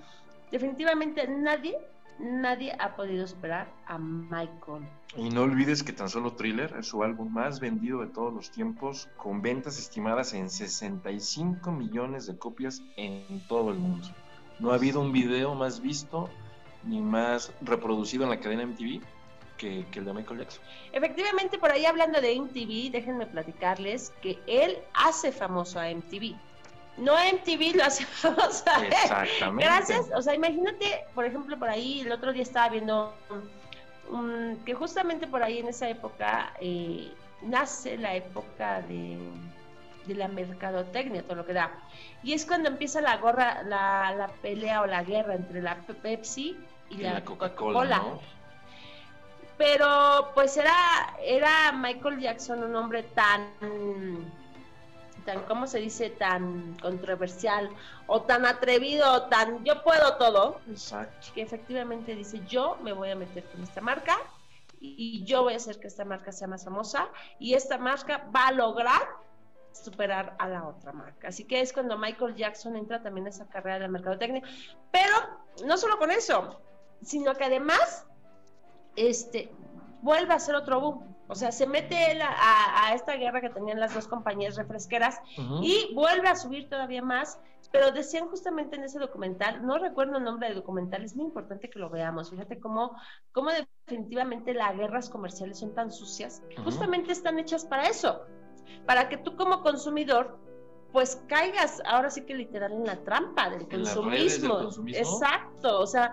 definitivamente 0.50 1.26
nadie, 1.26 1.76
nadie 2.20 2.76
ha 2.78 2.94
podido 2.94 3.26
superar 3.26 3.72
a 3.86 3.98
Michael. 3.98 4.86
Y 5.16 5.30
no 5.30 5.42
olvides 5.42 5.82
que 5.82 5.92
tan 5.92 6.08
solo 6.08 6.32
Thriller 6.32 6.74
es 6.78 6.86
su 6.86 7.02
álbum 7.02 7.32
más 7.32 7.60
vendido 7.60 8.00
de 8.00 8.06
todos 8.06 8.32
los 8.32 8.50
tiempos, 8.50 9.08
con 9.16 9.42
ventas 9.42 9.78
estimadas 9.78 10.34
en 10.34 10.50
65 10.50 11.72
millones 11.72 12.26
de 12.26 12.38
copias 12.38 12.82
en 12.96 13.42
todo 13.48 13.70
el 13.70 13.78
mundo. 13.78 14.06
No 14.58 14.70
ha 14.70 14.74
habido 14.74 15.00
un 15.00 15.12
video 15.12 15.54
más 15.54 15.80
visto 15.80 16.28
ni 16.84 17.00
más 17.00 17.52
reproducido 17.60 18.24
en 18.24 18.30
la 18.30 18.40
cadena 18.40 18.66
MTV 18.66 19.02
que, 19.56 19.86
que 19.90 19.98
el 19.98 20.04
de 20.04 20.12
Michael 20.12 20.40
Jackson. 20.40 20.62
Efectivamente, 20.92 21.58
por 21.58 21.70
ahí 21.70 21.84
hablando 21.84 22.20
de 22.20 22.38
MTV, 22.38 22.90
déjenme 22.90 23.26
platicarles 23.26 24.12
que 24.22 24.38
él 24.46 24.78
hace 24.94 25.32
famoso 25.32 25.78
a 25.78 25.90
MTV. 25.90 26.36
No 27.00 27.14
MTV 27.14 27.76
lo 27.76 27.84
hace 27.88 28.04
famoso 28.04 28.64
a 28.66 28.80
él. 28.84 28.92
Exactamente. 28.92 29.64
Gracias, 29.64 30.06
o 30.14 30.22
sea, 30.22 30.34
imagínate, 30.34 31.04
por 31.14 31.24
ejemplo, 31.24 31.58
por 31.58 31.68
ahí 31.68 32.00
el 32.02 32.12
otro 32.12 32.32
día 32.32 32.42
estaba 32.42 32.68
viendo 32.68 33.14
um, 34.10 34.56
que 34.64 34.74
justamente 34.74 35.26
por 35.26 35.42
ahí 35.42 35.58
en 35.58 35.68
esa 35.68 35.88
época 35.88 36.52
eh, 36.60 37.12
nace 37.42 37.96
la 37.96 38.14
época 38.14 38.82
de, 38.82 39.18
de 40.06 40.14
la 40.14 40.28
mercadotecnia, 40.28 41.22
todo 41.22 41.36
lo 41.36 41.46
que 41.46 41.54
da. 41.54 41.72
Y 42.22 42.34
es 42.34 42.44
cuando 42.44 42.68
empieza 42.68 43.00
la 43.00 43.16
gorra, 43.16 43.62
la, 43.62 44.14
la 44.16 44.28
pelea 44.28 44.82
o 44.82 44.86
la 44.86 45.02
guerra 45.02 45.34
entre 45.34 45.62
la 45.62 45.76
Pe- 45.76 45.94
Pepsi 45.94 46.56
y, 46.90 46.94
Y 46.96 46.98
la, 46.98 47.14
la 47.14 47.24
Coca-Cola. 47.24 47.72
Coca-Cola, 47.98 47.98
¿no? 47.98 48.20
Pero 49.56 50.30
pues 50.34 50.56
era, 50.56 50.74
era 51.22 51.72
Michael 51.72 52.18
Jackson 52.20 52.62
un 52.64 52.74
hombre 52.76 53.02
tan 53.02 53.50
tan, 55.20 55.42
¿cómo 55.44 55.66
se 55.66 55.78
dice? 55.78 56.10
Tan 56.10 56.76
controversial 56.80 57.70
o 58.06 58.22
tan 58.22 58.46
atrevido 58.46 59.12
o 59.12 59.22
tan 59.28 59.64
yo 59.64 59.82
puedo 59.82 60.16
todo, 60.16 60.60
Exacto. 60.68 61.28
que 61.34 61.42
efectivamente 61.42 62.14
dice 62.14 62.40
yo 62.46 62.76
me 62.82 62.92
voy 62.92 63.10
a 63.10 63.16
meter 63.16 63.44
con 63.44 63.62
esta 63.62 63.80
marca 63.80 64.16
y 64.80 65.22
yo 65.24 65.42
voy 65.42 65.54
a 65.54 65.56
hacer 65.56 65.78
que 65.78 65.88
esta 65.88 66.04
marca 66.04 66.32
sea 66.32 66.48
más 66.48 66.64
famosa 66.64 67.08
y 67.38 67.54
esta 67.54 67.78
marca 67.78 68.28
va 68.34 68.48
a 68.48 68.52
lograr 68.52 69.02
superar 69.72 70.34
a 70.38 70.48
la 70.48 70.66
otra 70.66 70.92
marca. 70.92 71.28
Así 71.28 71.44
que 71.44 71.60
es 71.60 71.72
cuando 71.72 71.96
Michael 71.96 72.34
Jackson 72.34 72.76
entra 72.76 73.02
también 73.02 73.26
a 73.26 73.30
esa 73.30 73.46
carrera 73.46 73.78
de 73.78 73.88
mercadotecnia. 73.88 74.42
Pero 74.90 75.14
no 75.64 75.76
solo 75.76 75.98
con 75.98 76.10
eso, 76.10 76.60
sino 77.02 77.34
que 77.34 77.44
además 77.44 78.06
este, 78.96 79.52
vuelve 80.02 80.32
a 80.32 80.36
hacer 80.36 80.54
otro 80.54 80.80
boom. 80.80 81.16
O 81.30 81.34
sea, 81.36 81.52
se 81.52 81.66
mete 81.66 82.10
él 82.12 82.20
a, 82.22 82.28
a- 82.28 82.88
a 82.88 82.94
esta 82.94 83.14
guerra 83.16 83.40
que 83.40 83.50
tenían 83.50 83.78
las 83.78 83.94
dos 83.94 84.08
compañías 84.08 84.56
refresqueras 84.56 85.20
y 85.62 85.94
vuelve 85.94 86.28
a 86.28 86.34
subir 86.36 86.68
todavía 86.68 87.02
más. 87.02 87.38
Pero 87.72 87.92
decían 87.92 88.26
justamente 88.28 88.74
en 88.76 88.82
ese 88.82 88.98
documental, 88.98 89.64
no 89.64 89.78
recuerdo 89.78 90.18
el 90.18 90.24
nombre 90.24 90.48
del 90.48 90.56
documental, 90.56 91.04
es 91.04 91.14
muy 91.14 91.26
importante 91.26 91.70
que 91.70 91.78
lo 91.78 91.88
veamos. 91.88 92.30
Fíjate 92.30 92.58
cómo, 92.58 92.96
cómo 93.32 93.50
definitivamente 93.86 94.54
las 94.54 94.76
guerras 94.76 95.08
comerciales 95.08 95.60
son 95.60 95.72
tan 95.74 95.92
sucias, 95.92 96.42
que 96.50 96.56
justamente 96.56 97.12
están 97.12 97.38
hechas 97.38 97.64
para 97.64 97.84
eso, 97.86 98.22
para 98.86 99.08
que 99.08 99.18
tú 99.18 99.36
como 99.36 99.62
consumidor 99.62 100.38
pues 100.90 101.22
caigas 101.28 101.80
ahora 101.86 102.10
sí 102.10 102.26
que 102.26 102.34
literal 102.34 102.72
en 102.72 102.84
la 102.84 102.96
trampa 103.04 103.48
del 103.50 103.62
En 103.62 103.68
consumismo. 103.68 104.54
Exacto, 105.22 105.78
o 105.78 105.86
sea, 105.86 106.12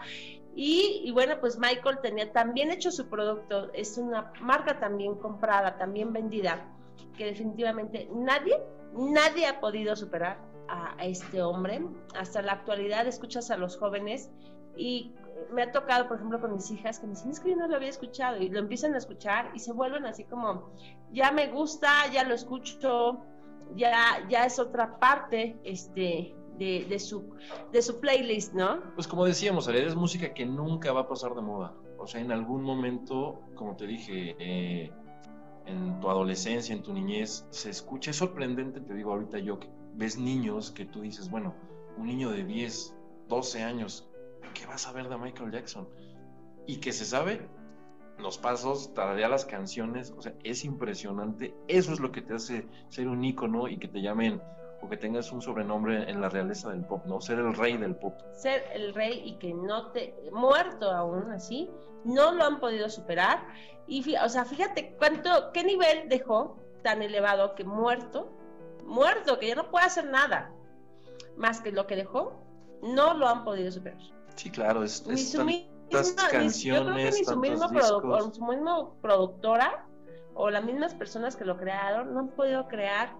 y, 0.59 1.11
bueno, 1.11 1.35
pues 1.39 1.59
Michael 1.59 1.99
tenía 2.01 2.31
también 2.33 2.71
hecho 2.71 2.89
su 2.89 3.07
producto, 3.07 3.71
es 3.73 3.99
una 3.99 4.33
marca 4.41 4.79
también 4.79 5.13
comprada, 5.13 5.77
también 5.77 6.11
vendida, 6.13 6.73
que 7.15 7.25
definitivamente 7.25 8.09
nadie, 8.11 8.59
nadie 8.93 9.45
ha 9.45 9.59
podido 9.59 9.95
superar 9.95 10.39
a, 10.67 10.99
a 10.99 11.05
este 11.05 11.43
hombre. 11.43 11.85
Hasta 12.15 12.41
la 12.41 12.53
actualidad 12.53 13.05
escuchas 13.05 13.51
a 13.51 13.57
los 13.57 13.77
jóvenes 13.77 14.31
y 14.75 15.13
me 15.51 15.61
ha 15.61 15.71
tocado, 15.71 16.07
por 16.07 16.17
ejemplo, 16.17 16.41
con 16.41 16.55
mis 16.55 16.71
hijas 16.71 16.97
que 16.97 17.05
me 17.05 17.13
dicen, 17.13 17.29
es 17.29 17.39
que 17.39 17.51
yo 17.51 17.55
no 17.55 17.67
lo 17.67 17.75
había 17.75 17.89
escuchado 17.89 18.37
y 18.37 18.49
lo 18.49 18.57
empiezan 18.57 18.95
a 18.95 18.97
escuchar 18.97 19.51
y 19.53 19.59
se 19.59 19.73
vuelven 19.73 20.07
así 20.07 20.23
como, 20.23 20.71
ya 21.11 21.31
me 21.31 21.51
gusta, 21.51 22.07
ya 22.11 22.23
lo 22.23 22.33
escucho, 22.33 23.23
ya, 23.75 24.27
ya 24.27 24.45
es 24.45 24.57
otra 24.57 24.97
parte 24.97 25.59
este, 25.63 26.35
de, 26.57 26.99
su, 26.99 27.29
de 27.71 27.81
su 27.81 27.99
playlist, 27.99 28.53
¿no? 28.53 28.81
Pues 28.95 29.07
como 29.07 29.25
decíamos, 29.25 29.67
Ariel, 29.67 29.87
es 29.87 29.95
música 29.95 30.33
que 30.33 30.45
nunca 30.45 30.91
va 30.91 31.01
a 31.01 31.07
pasar 31.07 31.33
de 31.35 31.41
moda. 31.41 31.73
O 31.97 32.07
sea, 32.07 32.21
en 32.21 32.31
algún 32.31 32.63
momento, 32.63 33.41
como 33.55 33.75
te 33.75 33.87
dije, 33.87 34.35
eh, 34.39 34.91
en 35.65 35.99
tu 35.99 36.09
adolescencia, 36.09 36.73
en 36.73 36.81
tu 36.81 36.93
niñez, 36.93 37.45
se 37.49 37.69
escucha. 37.69 38.11
Es 38.11 38.17
sorprendente, 38.17 38.79
te 38.81 38.93
digo 38.93 39.11
ahorita 39.11 39.39
yo, 39.39 39.59
que 39.59 39.69
ves 39.93 40.17
niños 40.17 40.71
que 40.71 40.85
tú 40.85 41.01
dices, 41.01 41.29
bueno, 41.29 41.53
un 41.97 42.07
niño 42.07 42.29
de 42.29 42.43
10, 42.43 42.95
12 43.27 43.63
años, 43.63 44.07
¿qué 44.53 44.65
vas 44.65 44.87
a 44.87 44.91
ver 44.91 45.09
de 45.09 45.17
Michael 45.17 45.51
Jackson? 45.51 45.87
Y 46.65 46.77
que 46.77 46.91
se 46.91 47.05
sabe 47.05 47.47
los 48.19 48.37
pasos, 48.37 48.93
tarea 48.93 49.29
las 49.29 49.45
canciones, 49.45 50.13
o 50.17 50.21
sea, 50.21 50.33
es 50.43 50.65
impresionante. 50.65 51.53
Eso 51.67 51.93
es 51.93 51.99
lo 51.99 52.11
que 52.11 52.21
te 52.21 52.33
hace 52.33 52.67
ser 52.89 53.07
un 53.07 53.23
ícono 53.23 53.67
y 53.67 53.77
que 53.77 53.87
te 53.87 54.01
llamen 54.01 54.41
o 54.81 54.87
que 54.89 54.97
tengas 54.97 55.31
un 55.31 55.41
sobrenombre 55.41 56.09
en 56.09 56.21
la 56.21 56.29
realeza 56.29 56.69
del 56.69 56.85
pop, 56.85 57.03
¿no? 57.05 57.19
Ser 57.21 57.39
el 57.39 57.53
rey 57.55 57.77
del 57.77 57.95
pop. 57.95 58.13
ser 58.33 58.63
el 58.73 58.93
rey 58.93 59.21
y 59.25 59.37
que 59.39 59.53
no 59.53 59.91
te 59.91 60.15
muerto 60.31 60.91
aún 60.91 61.31
así 61.31 61.69
no 62.03 62.31
lo 62.31 62.43
han 62.43 62.59
podido 62.59 62.87
superar 62.89 63.39
y 63.87 64.03
fí- 64.03 64.17
o 64.23 64.29
sea 64.29 64.45
fíjate 64.45 64.95
cuánto 64.97 65.51
qué 65.53 65.63
nivel 65.63 66.07
dejó 66.09 66.57
tan 66.83 67.01
elevado 67.01 67.55
que 67.55 67.63
muerto 67.63 68.29
muerto 68.85 69.39
que 69.39 69.47
ya 69.47 69.55
no 69.55 69.69
puede 69.71 69.85
hacer 69.87 70.05
nada 70.05 70.51
más 71.35 71.59
que 71.61 71.71
lo 71.71 71.87
que 71.87 71.95
dejó 71.95 72.33
no 72.83 73.13
lo 73.15 73.27
han 73.27 73.43
podido 73.43 73.71
superar 73.71 73.99
Sí, 74.35 74.51
claro, 74.51 74.83
es, 74.83 75.05
ni 75.07 75.15
es 75.15 75.31
su 75.31 75.37
tan- 75.37 75.47
misma 75.47 75.67
ni- 75.89 75.91
yo 75.91 76.03
creo 76.03 76.05
que 76.27 76.37
ni 76.37 76.41
canciones, 76.43 77.15
su 77.25 77.41
discos. 77.41 78.35
su 78.35 78.45
mismo 78.45 78.95
productora 79.01 79.87
o 80.35 80.49
las 80.51 80.63
mismas 80.63 80.93
personas 80.93 81.35
que 81.35 81.45
lo 81.45 81.57
crearon 81.57 82.13
no 82.13 82.19
han 82.19 82.27
podido 82.29 82.67
crear 82.67 83.15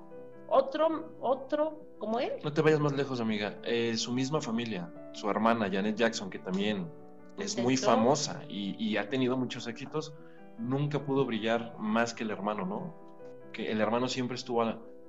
otro 0.48 1.18
otro 1.22 1.82
como 1.98 2.20
él 2.20 2.34
No 2.44 2.54
te 2.54 2.62
vayas 2.62 2.80
más 2.80 2.94
lejos, 2.94 3.20
amiga. 3.20 3.58
Eh, 3.64 3.98
su 3.98 4.12
misma 4.12 4.42
familia, 4.42 4.92
su 5.14 5.30
hermana 5.30 5.70
Janet 5.72 5.96
Jackson, 5.96 6.30
que 6.30 6.40
también 6.40 6.90
es 7.38 7.58
muy 7.58 7.78
famosa 7.78 8.44
y, 8.48 8.76
y 8.84 8.98
ha 8.98 9.10
tenido 9.10 9.38
muchos 9.38 9.68
éxitos, 9.68 10.14
nunca 10.58 11.04
pudo 11.04 11.26
brillar 11.26 11.76
más 11.80 12.14
que 12.14 12.24
el 12.24 12.32
hermano, 12.32 12.66
¿no? 12.66 12.96
Que 13.54 13.72
el 13.72 13.82
hermano 13.82 14.08
siempre 14.08 14.36
estuvo 14.36 14.64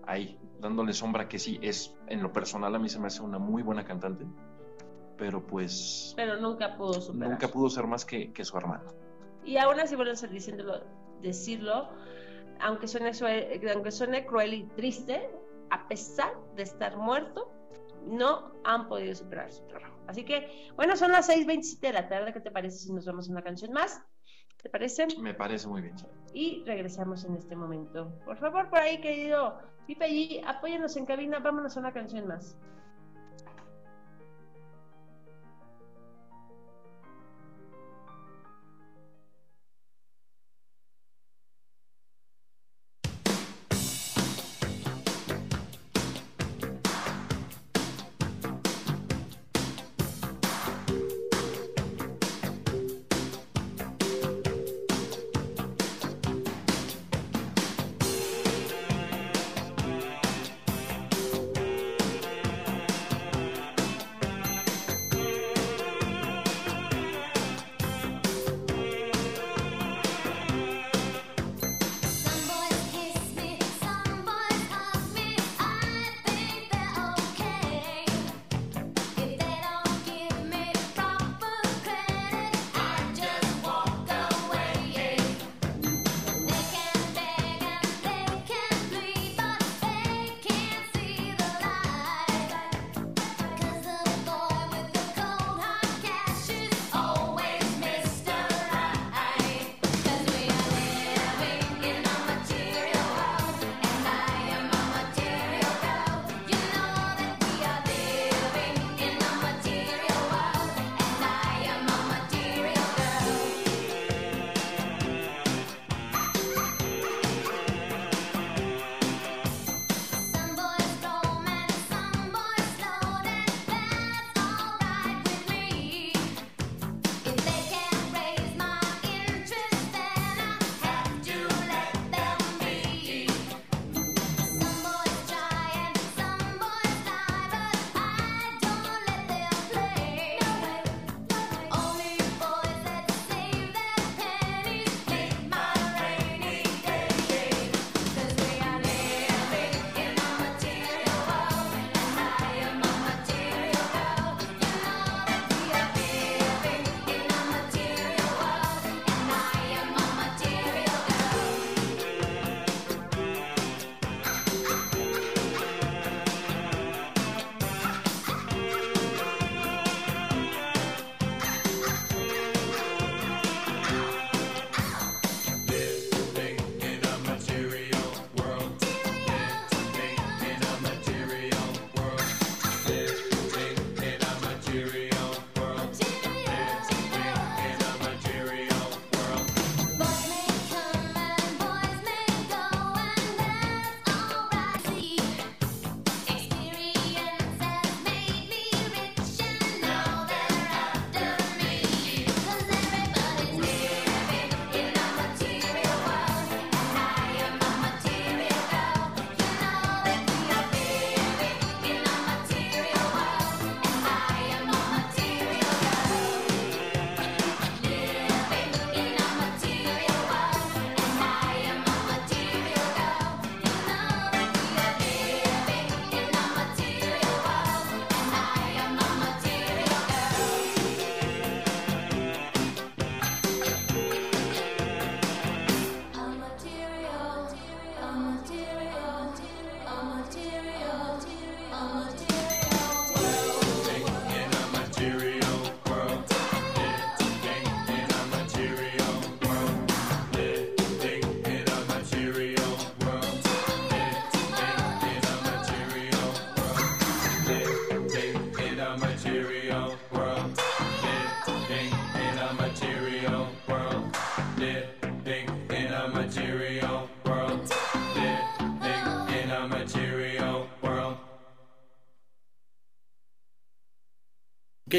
ahí, 0.07 0.39
dándole 0.61 0.93
sombra, 0.93 1.29
que 1.29 1.39
sí, 1.39 1.59
es, 1.63 1.97
en 2.07 2.23
lo 2.23 2.33
personal 2.33 2.75
a 2.75 2.79
mí 2.79 2.89
se 2.89 2.99
me 2.99 3.07
hace 3.07 3.23
una 3.23 3.39
muy 3.39 3.63
buena 3.63 3.85
cantante, 3.85 4.27
pero 5.17 5.47
pues 5.47 6.15
pero 6.17 6.37
nunca 6.41 6.77
pudo 6.77 6.95
superar 6.95 7.31
nunca 7.31 7.49
pudo 7.49 7.69
ser 7.69 7.87
más 7.87 8.05
que, 8.05 8.33
que 8.33 8.45
su 8.45 8.57
hermano. 8.57 8.91
Y 9.45 9.57
aún 9.57 9.81
así 9.81 9.97
vuelven 9.97 10.17
a 10.23 10.27
diciéndolo, 10.27 10.81
decirlo, 11.23 11.89
aunque 12.61 12.89
suene, 12.89 13.15
sue- 13.15 13.61
aunque 13.73 13.91
suene 13.91 14.27
cruel 14.27 14.55
y 14.55 14.65
triste, 14.77 15.31
a 15.71 15.87
pesar 15.89 16.33
de 16.55 16.63
estar 16.63 16.97
muerto, 16.97 17.53
no 18.07 18.53
han 18.65 18.89
podido 18.89 19.15
superar 19.15 19.51
su 19.53 19.67
trabajo. 19.67 19.97
Así 20.07 20.25
que, 20.25 20.71
bueno, 20.77 20.97
son 20.97 21.13
las 21.13 21.29
6.27 21.29 21.81
de 21.89 21.93
la 21.93 22.09
tarde. 22.09 22.33
¿Qué 22.33 22.41
te 22.41 22.51
parece 22.51 22.79
si 22.79 22.93
nos 22.93 23.05
vamos 23.05 23.29
a 23.29 23.33
una 23.33 23.43
canción 23.43 23.73
más? 23.73 24.03
¿Te 24.63 24.71
parece? 24.71 25.07
Me 25.21 25.35
parece 25.35 25.69
muy 25.69 25.83
bien. 25.83 25.95
Y 26.33 26.65
regresamos 26.65 27.25
en 27.25 27.37
este 27.37 27.55
momento. 27.55 28.13
Por 28.25 28.39
favor, 28.39 28.69
por 28.71 28.79
ahí, 28.81 29.01
querido 29.01 29.59
Pipe 29.87 30.07
G, 30.09 30.43
apóyanos 30.47 30.97
en 30.97 31.07
cabina. 31.07 31.39
Vámonos 31.39 31.77
a 31.77 31.81
una 31.81 31.93
canción 31.93 32.27
más. 32.27 32.57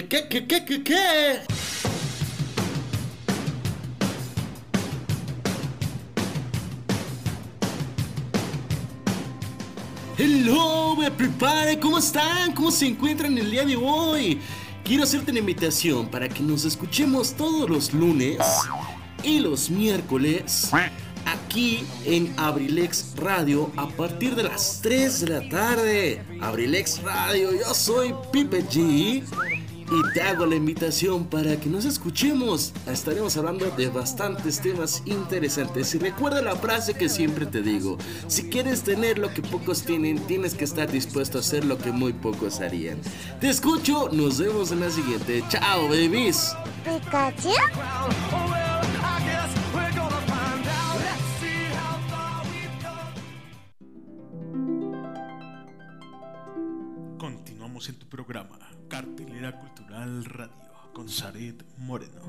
¿Qué, 0.10 0.28
qué, 0.28 0.48
qué, 0.48 0.66
qué, 0.66 0.84
qué? 0.84 1.42
Hello, 10.18 10.96
me 10.96 11.12
prepare, 11.12 11.80
¿cómo 11.80 12.00
están? 12.00 12.56
¿Cómo 12.56 12.72
se 12.72 12.88
encuentran 12.88 13.38
el 13.38 13.52
día 13.52 13.64
de 13.64 13.76
hoy? 13.76 14.42
Quiero 14.84 15.04
hacerte 15.04 15.30
una 15.30 15.42
invitación 15.42 16.10
para 16.10 16.28
que 16.28 16.42
nos 16.42 16.66
escuchemos 16.66 17.36
todos 17.36 17.70
los 17.70 17.94
lunes 17.94 18.40
y 19.22 19.38
los 19.38 19.70
miércoles 19.70 20.72
aquí 21.28 21.86
en 22.06 22.34
Abrilex 22.36 23.14
Radio 23.16 23.72
a 23.78 23.88
partir 23.88 24.34
de 24.34 24.42
las 24.42 24.80
3 24.82 25.20
de 25.20 25.28
la 25.28 25.50
tarde. 25.50 26.24
Abrilex 26.42 27.00
Radio, 27.04 27.52
yo 27.52 27.76
soy 27.76 28.16
Pipe 28.32 28.66
G 28.66 29.24
y 29.92 30.14
te 30.14 30.22
hago 30.22 30.46
la 30.46 30.56
invitación 30.56 31.26
para 31.26 31.60
que 31.60 31.70
nos 31.70 31.86
escuchemos. 31.86 32.74
Estaremos 32.88 33.38
hablando 33.38 33.70
de 33.72 33.90
bastantes 33.90 34.62
temas 34.62 35.02
interesantes. 35.06 35.94
Y 35.96 36.00
recuerda 36.00 36.42
la 36.42 36.56
frase 36.56 36.94
que 36.94 37.10
siempre 37.10 37.46
te 37.46 37.62
digo: 37.62 37.98
si 38.28 38.50
quieres 38.50 38.84
tener 38.84 39.18
lo 39.18 39.34
que 39.34 39.42
pocos 39.42 39.84
tienen, 39.84 40.20
tienes 40.28 40.54
que 40.54 40.66
estar 40.66 40.92
dispuesto 40.92 41.38
a 41.38 41.42
hacer 41.42 41.66
lo 41.66 41.78
que 41.78 41.92
muy 41.92 42.14
pocos 42.14 42.60
harían. 42.60 43.00
Te 43.40 43.50
escucho, 43.50 44.10
nos 44.12 44.40
vemos 44.40 44.72
en 44.72 44.82
la 44.82 44.90
siguiente. 44.90 45.44
Chao, 45.50 45.88
babies. 45.88 46.56
Pikachu? 46.84 47.50
Continuamos 57.18 57.90
en 57.90 57.96
tu 57.96 58.08
programa, 58.08 58.58
Cartelera 58.88 59.52
Cultural 59.60 59.79
Radio, 60.00 60.54
con 60.94 61.10
Zaret 61.10 61.62
Moreno. 61.78 62.22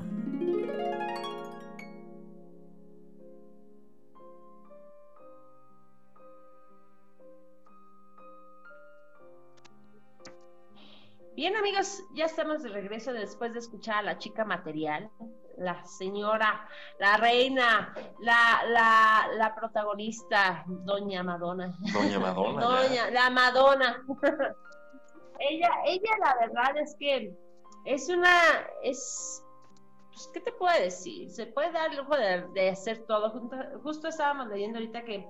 Bien, 11.33 11.55
amigos, 11.55 12.03
ya 12.13 12.25
estamos 12.25 12.61
de 12.61 12.69
regreso 12.69 13.13
después 13.13 13.53
de 13.53 13.59
escuchar 13.59 13.99
a 13.99 14.01
la 14.01 14.17
chica 14.17 14.43
material, 14.43 15.09
la 15.57 15.81
señora, 15.85 16.67
la 16.99 17.15
reina, 17.15 17.95
la, 18.19 18.63
la, 18.67 19.29
la 19.37 19.55
protagonista, 19.55 20.65
Doña 20.67 21.23
Madonna. 21.23 21.73
Doña 21.93 22.19
Madonna. 22.19 22.65
Doña, 22.65 23.11
la 23.11 23.29
Madonna. 23.29 24.03
ella, 25.39 25.69
ella, 25.85 26.11
la 26.19 26.35
verdad 26.35 26.77
es 26.77 26.97
que 26.99 27.33
es 27.85 28.09
una, 28.09 28.35
es, 28.83 29.43
pues, 30.09 30.29
¿qué 30.33 30.39
te 30.39 30.51
puedo 30.51 30.77
decir? 30.79 31.29
Se 31.31 31.47
puede 31.47 31.71
dar 31.71 31.91
el 31.91 31.97
lujo 31.97 32.15
de, 32.15 32.47
de 32.53 32.69
hacer 32.69 33.05
todo. 33.07 33.29
Justo, 33.31 33.57
justo 33.83 34.07
estábamos 34.07 34.47
leyendo 34.47 34.77
ahorita 34.77 35.03
que, 35.03 35.27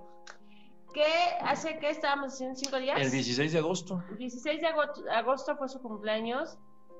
que 0.94 1.06
hace 1.42 1.80
que 1.80 1.90
estábamos 1.90 2.34
haciendo 2.34 2.56
cinco 2.56 2.78
días. 2.78 3.00
El 3.00 3.12
16 3.12 3.54
de 3.54 3.60
agosto. 3.60 4.04
El 4.12 4.18
16 4.18 4.62
de 4.62 4.68
agosto, 4.68 5.02
agosto 5.12 5.56
fue 5.58 5.70
su 5.70 5.82
cumpleaños 5.82 6.58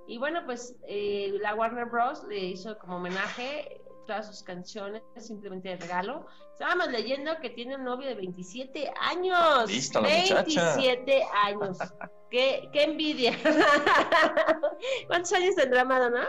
y 0.08 0.18
bueno, 0.18 0.42
pues 0.46 0.76
eh, 0.88 1.38
la 1.42 1.56
Warner 1.56 1.86
Bros. 1.86 2.24
le 2.28 2.40
hizo 2.40 2.78
como 2.80 2.98
homenaje 2.98 3.81
todas 4.06 4.28
sus 4.28 4.44
canciones 4.44 5.02
simplemente 5.18 5.70
de 5.70 5.78
regalo. 5.78 6.26
Estábamos 6.54 6.88
leyendo 6.88 7.32
que 7.42 7.50
tiene 7.50 7.76
un 7.76 7.84
novio 7.84 8.08
de 8.08 8.16
27 8.16 8.92
años. 9.00 9.70
Lista 9.70 10.02
la 10.02 10.10
muchacha. 10.10 10.76
27 10.76 11.24
años. 11.44 11.78
qué, 12.32 12.70
qué 12.72 12.84
envidia. 12.84 13.34
¿Cuántos 15.08 15.34
años 15.34 15.56
tendrá 15.56 15.84
Madonna? 15.86 16.28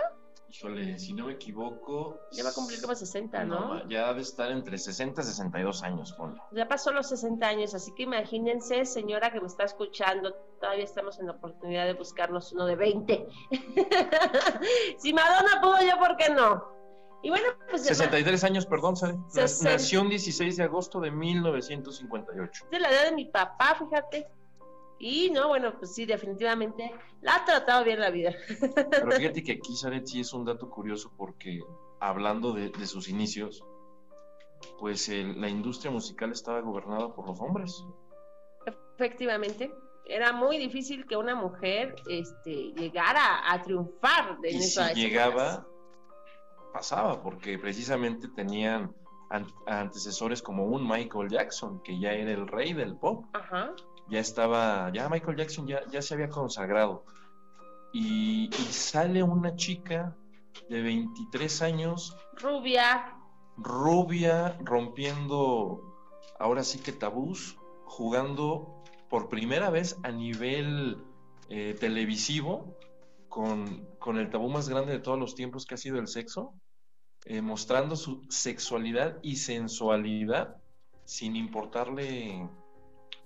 Híjole, 0.54 0.98
si 0.98 1.14
no 1.14 1.26
me 1.28 1.32
equivoco. 1.32 2.20
Ya 2.32 2.44
va 2.44 2.50
a 2.50 2.52
cumplir 2.52 2.78
como 2.82 2.94
60, 2.94 3.44
¿no? 3.44 3.68
ma- 3.68 3.84
ya 3.88 4.08
debe 4.08 4.20
estar 4.20 4.50
entre 4.50 4.76
60 4.76 5.22
y 5.22 5.24
62 5.24 5.82
años, 5.82 6.12
ponle. 6.12 6.38
Ya 6.50 6.68
pasó 6.68 6.92
los 6.92 7.08
60 7.08 7.46
años, 7.46 7.74
así 7.74 7.90
que 7.94 8.02
imagínense, 8.02 8.84
señora 8.84 9.32
que 9.32 9.40
me 9.40 9.46
está 9.46 9.64
escuchando, 9.64 10.34
todavía 10.60 10.84
estamos 10.84 11.18
en 11.18 11.26
la 11.28 11.32
oportunidad 11.32 11.86
de 11.86 11.94
buscarnos 11.94 12.52
uno 12.52 12.66
de 12.66 12.76
20. 12.76 13.26
si 14.98 15.12
Madonna 15.14 15.60
pudo, 15.62 15.78
yo, 15.80 15.98
¿por 15.98 16.16
qué 16.18 16.28
no? 16.30 16.81
Y 17.22 17.30
bueno, 17.30 17.46
pues 17.70 17.84
de- 17.84 17.94
63 17.94 18.44
años, 18.44 18.66
perdón, 18.66 18.94
Nació 19.62 20.00
un 20.02 20.08
16 20.08 20.56
de 20.56 20.64
agosto 20.64 21.00
de 21.00 21.10
1958. 21.10 22.66
de 22.70 22.80
la 22.80 22.90
edad 22.90 23.04
de 23.04 23.12
mi 23.12 23.26
papá, 23.26 23.76
fíjate. 23.78 24.26
Y 24.98 25.30
no, 25.30 25.48
bueno, 25.48 25.74
pues 25.78 25.94
sí, 25.94 26.04
definitivamente 26.06 26.92
la 27.22 27.36
ha 27.36 27.44
tratado 27.44 27.84
bien 27.84 28.00
la 28.00 28.10
vida. 28.10 28.32
Pero 28.90 29.10
fíjate 29.32 29.42
que 29.42 29.52
aquí, 29.52 29.76
Saret, 29.76 30.06
sí 30.06 30.20
es 30.20 30.32
un 30.32 30.44
dato 30.44 30.68
curioso 30.70 31.12
porque 31.16 31.60
hablando 32.00 32.52
de, 32.52 32.70
de 32.70 32.86
sus 32.86 33.08
inicios, 33.08 33.64
pues 34.78 35.08
el- 35.08 35.40
la 35.40 35.48
industria 35.48 35.90
musical 35.90 36.30
estaba 36.32 36.60
gobernada 36.60 37.12
por 37.14 37.26
los 37.26 37.40
hombres. 37.40 37.84
Efectivamente, 38.96 39.72
era 40.04 40.32
muy 40.32 40.56
difícil 40.58 41.06
que 41.06 41.16
una 41.16 41.34
mujer 41.34 41.94
este, 42.08 42.72
llegara 42.76 43.50
a 43.52 43.60
triunfar 43.62 44.38
en 44.42 44.56
Y 44.56 44.62
si 44.62 44.80
llegaba, 44.94 45.66
pasaba, 46.72 47.22
porque 47.22 47.58
precisamente 47.58 48.28
tenían 48.28 48.92
an- 49.30 49.46
antecesores 49.66 50.42
como 50.42 50.64
un 50.64 50.86
Michael 50.88 51.28
Jackson, 51.28 51.82
que 51.82 51.98
ya 51.98 52.12
era 52.12 52.30
el 52.32 52.46
rey 52.48 52.72
del 52.72 52.96
pop. 52.96 53.26
Ajá. 53.34 53.72
ya 54.08 54.18
estaba, 54.20 54.90
ya 54.92 55.08
Michael 55.08 55.36
Jackson 55.36 55.66
ya, 55.66 55.80
ya 55.90 56.02
se 56.02 56.14
había 56.14 56.28
consagrado. 56.28 57.04
Y, 57.92 58.46
y 58.48 58.62
sale 58.72 59.22
una 59.22 59.54
chica 59.56 60.16
de 60.68 60.82
23 60.82 61.62
años, 61.62 62.16
Rubia, 62.40 63.14
rubia, 63.56 64.56
rompiendo 64.64 65.80
ahora 66.38 66.62
sí 66.64 66.78
que 66.80 66.92
tabús, 66.92 67.56
jugando 67.84 68.82
por 69.10 69.28
primera 69.28 69.68
vez 69.70 69.98
a 70.02 70.10
nivel 70.10 71.04
eh, 71.48 71.76
televisivo 71.78 72.74
con, 73.28 73.86
con 73.98 74.16
el 74.18 74.30
tabú 74.30 74.48
más 74.48 74.68
grande 74.68 74.92
de 74.92 74.98
todos 74.98 75.18
los 75.18 75.34
tiempos 75.34 75.66
que 75.66 75.74
ha 75.74 75.78
sido 75.78 75.98
el 75.98 76.06
sexo, 76.08 76.54
eh, 77.24 77.40
mostrando 77.40 77.96
su 77.96 78.24
sexualidad 78.28 79.18
y 79.22 79.36
sensualidad 79.36 80.56
sin 81.04 81.36
importarle 81.36 82.48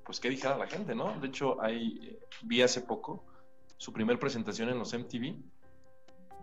pues 0.04 0.20
qué 0.20 0.28
dijera 0.30 0.56
la 0.56 0.66
gente, 0.68 0.94
¿no? 0.94 1.18
De 1.20 1.26
hecho, 1.28 1.61
hay, 1.61 1.98
eh, 2.02 2.18
vi 2.42 2.62
hace 2.62 2.80
poco 2.82 3.24
su 3.76 3.92
primer 3.92 4.18
presentación 4.18 4.68
en 4.68 4.78
los 4.78 4.92
MTV, 4.94 5.37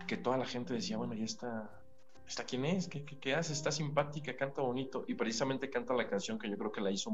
que 0.06 0.18
toda 0.18 0.38
la 0.38 0.46
gente 0.46 0.74
decía, 0.74 0.98
bueno, 0.98 1.14
¿y 1.14 1.24
esta, 1.24 1.72
esta 2.28 2.44
quién 2.44 2.66
es? 2.66 2.90
¿Qué, 2.90 3.06
qué, 3.06 3.18
qué 3.20 3.36
hace? 3.36 3.54
Está 3.54 3.72
simpática, 3.72 4.36
canta 4.36 4.62
bonito, 4.62 5.06
y 5.08 5.14
precisamente 5.16 5.70
canta 5.70 5.94
la 5.94 6.10
canción 6.10 6.38
que 6.38 6.50
yo 6.50 6.58
creo 6.58 6.72
que 6.74 6.82
la 6.82 6.92
hizo 6.92 7.10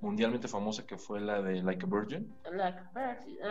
mundialmente 0.00 0.46
famosa, 0.48 0.86
que 0.86 0.96
fue 0.96 1.20
la 1.20 1.42
de 1.42 1.62
Like 1.62 1.84
a 1.84 1.88
Virgin, 1.88 2.32
la- 2.52 2.90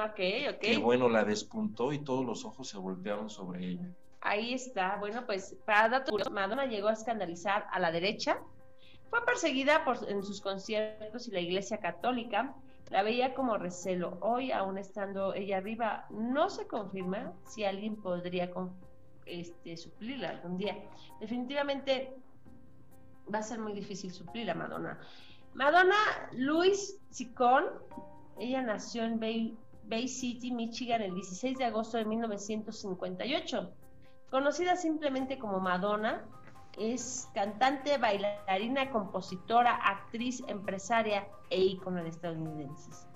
ok, 0.05 0.19
ok. 0.55 0.59
que 0.61 0.77
bueno, 0.77 1.09
la 1.09 1.23
despuntó 1.25 1.91
y 1.93 1.99
todos 1.99 2.25
los 2.25 2.45
ojos 2.45 2.67
se 2.69 2.77
voltearon 2.77 3.29
sobre 3.29 3.67
ella. 3.67 3.89
Ahí 4.21 4.53
está. 4.53 4.97
Bueno, 4.97 5.25
pues 5.25 5.55
para 5.65 5.89
datos 5.89 6.31
Madonna 6.31 6.65
llegó 6.65 6.87
a 6.87 6.93
escandalizar 6.93 7.65
a 7.71 7.79
la 7.79 7.91
derecha. 7.91 8.37
Fue 9.09 9.25
perseguida 9.25 9.83
por, 9.83 9.97
en 10.07 10.23
sus 10.23 10.39
conciertos 10.41 11.27
y 11.27 11.31
la 11.31 11.39
Iglesia 11.39 11.79
Católica 11.79 12.55
la 12.91 13.03
veía 13.03 13.33
como 13.33 13.57
recelo. 13.57 14.17
Hoy, 14.21 14.51
aún 14.51 14.77
estando 14.77 15.33
ella 15.33 15.57
arriba, 15.57 16.05
no 16.11 16.49
se 16.49 16.67
confirma 16.67 17.33
si 17.45 17.63
alguien 17.63 17.95
podría 17.95 18.51
este, 19.25 19.77
suplirla 19.77 20.29
algún 20.29 20.57
día. 20.57 20.77
Definitivamente 21.19 22.13
va 23.33 23.39
a 23.39 23.43
ser 23.43 23.59
muy 23.59 23.73
difícil 23.73 24.11
suplirla, 24.11 24.53
Madonna. 24.53 24.99
Madonna 25.53 25.95
Louise 26.33 26.99
Sicón, 27.09 27.65
ella 28.39 28.61
nació 28.61 29.03
en 29.03 29.19
Bay, 29.19 29.57
Bay 29.85 30.07
City, 30.07 30.51
Michigan, 30.51 31.01
el 31.01 31.13
16 31.15 31.57
de 31.57 31.65
agosto 31.65 31.97
de 31.97 32.05
1958. 32.05 33.73
Conocida 34.31 34.77
simplemente 34.77 35.37
como 35.37 35.59
Madonna, 35.59 36.23
es 36.77 37.29
cantante, 37.33 37.97
bailarina, 37.97 38.89
compositora, 38.89 39.75
actriz, 39.75 40.41
empresaria 40.47 41.27
e 41.49 41.59
ícono 41.59 42.01
de 42.01 42.07
estadounidenses. 42.09 43.07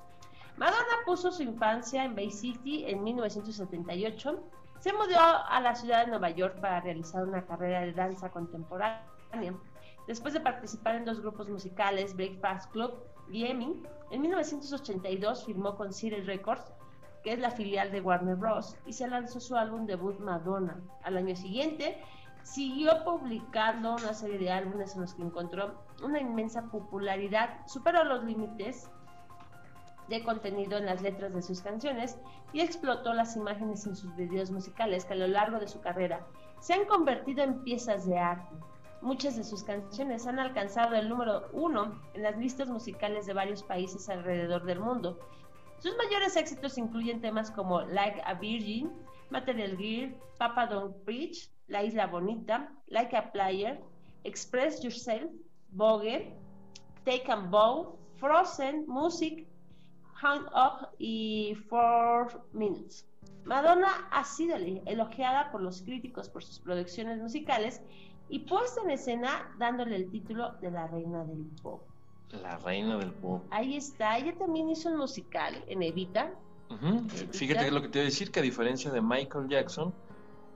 Madonna 0.57 0.97
puso 1.05 1.31
su 1.31 1.41
infancia 1.41 2.03
en 2.03 2.15
Bay 2.15 2.31
City 2.31 2.83
en 2.85 3.01
1978. 3.01 4.43
Se 4.79 4.91
mudó 4.91 5.17
a 5.17 5.59
la 5.61 5.73
ciudad 5.75 6.03
de 6.03 6.11
Nueva 6.11 6.31
York 6.31 6.59
para 6.59 6.81
realizar 6.81 7.23
una 7.23 7.45
carrera 7.45 7.81
de 7.81 7.93
danza 7.93 8.29
contemporánea. 8.29 9.05
Después 10.07 10.33
de 10.33 10.41
participar 10.41 10.95
en 10.95 11.05
dos 11.05 11.21
grupos 11.21 11.47
musicales, 11.47 12.13
Breakfast 12.13 12.71
Club 12.71 12.93
y 13.31 13.45
Emmy, 13.45 13.81
en 14.11 14.21
1982 14.21 15.45
firmó 15.45 15.77
con 15.77 15.93
Cyril 15.93 16.25
Records, 16.25 16.73
que 17.25 17.33
es 17.33 17.39
la 17.39 17.49
filial 17.49 17.91
de 17.91 18.01
Warner 18.01 18.35
Bros., 18.35 18.77
y 18.85 18.93
se 18.93 19.07
lanzó 19.07 19.39
su 19.39 19.55
álbum 19.57 19.87
debut 19.87 20.19
Madonna. 20.19 20.79
Al 21.01 21.17
año 21.17 21.35
siguiente, 21.35 21.99
siguió 22.43 23.03
publicando 23.03 23.95
una 23.95 24.13
serie 24.13 24.37
de 24.37 24.51
álbumes 24.51 24.93
en 24.93 25.01
los 25.01 25.15
que 25.15 25.23
encontró 25.23 25.73
una 26.03 26.21
inmensa 26.21 26.61
popularidad, 26.69 27.65
superó 27.65 28.03
los 28.03 28.23
límites 28.23 28.91
de 30.07 30.23
contenido 30.23 30.77
en 30.77 30.85
las 30.85 31.01
letras 31.01 31.33
de 31.33 31.41
sus 31.41 31.61
canciones 31.61 32.19
y 32.53 32.61
explotó 32.61 33.11
las 33.15 33.35
imágenes 33.35 33.87
en 33.87 33.95
sus 33.95 34.15
videos 34.15 34.51
musicales 34.51 35.03
que 35.03 35.13
a 35.13 35.17
lo 35.17 35.27
largo 35.27 35.57
de 35.57 35.67
su 35.67 35.81
carrera 35.81 36.27
se 36.59 36.75
han 36.75 36.85
convertido 36.85 37.43
en 37.43 37.63
piezas 37.63 38.05
de 38.05 38.19
arte. 38.19 38.55
Muchas 39.01 39.35
de 39.35 39.43
sus 39.43 39.63
canciones 39.63 40.27
han 40.27 40.37
alcanzado 40.37 40.93
el 40.93 41.09
número 41.09 41.49
uno 41.53 41.99
en 42.13 42.21
las 42.21 42.37
listas 42.37 42.69
musicales 42.69 43.25
de 43.25 43.33
varios 43.33 43.63
países 43.63 44.09
alrededor 44.09 44.63
del 44.65 44.79
mundo. 44.79 45.17
Sus 45.85 45.95
mayores 45.97 46.35
éxitos 46.35 46.79
incluyen 46.79 47.21
temas 47.21 47.51
como 47.51 47.81
Like 47.81 48.19
a 48.25 48.33
Virgin, 48.33 48.91
Material 49.29 49.77
Gear, 49.77 50.15
Papa 50.39 50.65
Don't 50.65 50.95
Preach, 51.05 51.51
La 51.67 51.83
Isla 51.83 52.07
Bonita, 52.07 52.71
Like 52.87 53.15
a 53.15 53.31
Player, 53.31 53.79
Express 54.23 54.83
Yourself, 54.83 55.29
Vogue, 55.73 56.33
Take 57.03 57.31
and 57.31 57.51
Bow, 57.51 57.99
Frozen, 58.15 58.87
Music, 58.87 59.45
Hand 60.23 60.47
Up 60.55 60.89
y 60.97 61.53
Four 61.69 62.43
Minutes. 62.51 63.05
Madonna 63.43 64.07
ha 64.09 64.23
sido 64.23 64.55
elogiada 64.55 65.51
por 65.51 65.61
los 65.61 65.83
críticos 65.83 66.29
por 66.29 66.43
sus 66.43 66.59
producciones 66.61 67.21
musicales 67.21 67.79
y 68.27 68.39
puesta 68.39 68.81
en 68.81 68.89
escena 68.89 69.55
dándole 69.59 69.97
el 69.97 70.09
título 70.09 70.53
de 70.61 70.71
la 70.71 70.87
reina 70.87 71.23
del 71.25 71.45
pop. 71.61 71.83
La 72.31 72.57
reina 72.57 72.97
del 72.97 73.11
pop. 73.11 73.43
Ahí 73.49 73.75
está, 73.77 74.17
ella 74.17 74.33
también 74.37 74.69
hizo 74.69 74.89
un 74.89 74.97
musical 74.97 75.63
en 75.67 75.83
Evita. 75.83 76.31
Ujú. 76.69 77.07
Fíjate 77.31 77.71
lo 77.71 77.81
que 77.81 77.87
te 77.89 77.99
voy 77.99 78.03
a 78.07 78.09
decir, 78.09 78.31
que 78.31 78.39
a 78.39 78.43
diferencia 78.43 78.91
de 78.91 79.01
Michael 79.01 79.47
Jackson, 79.47 79.93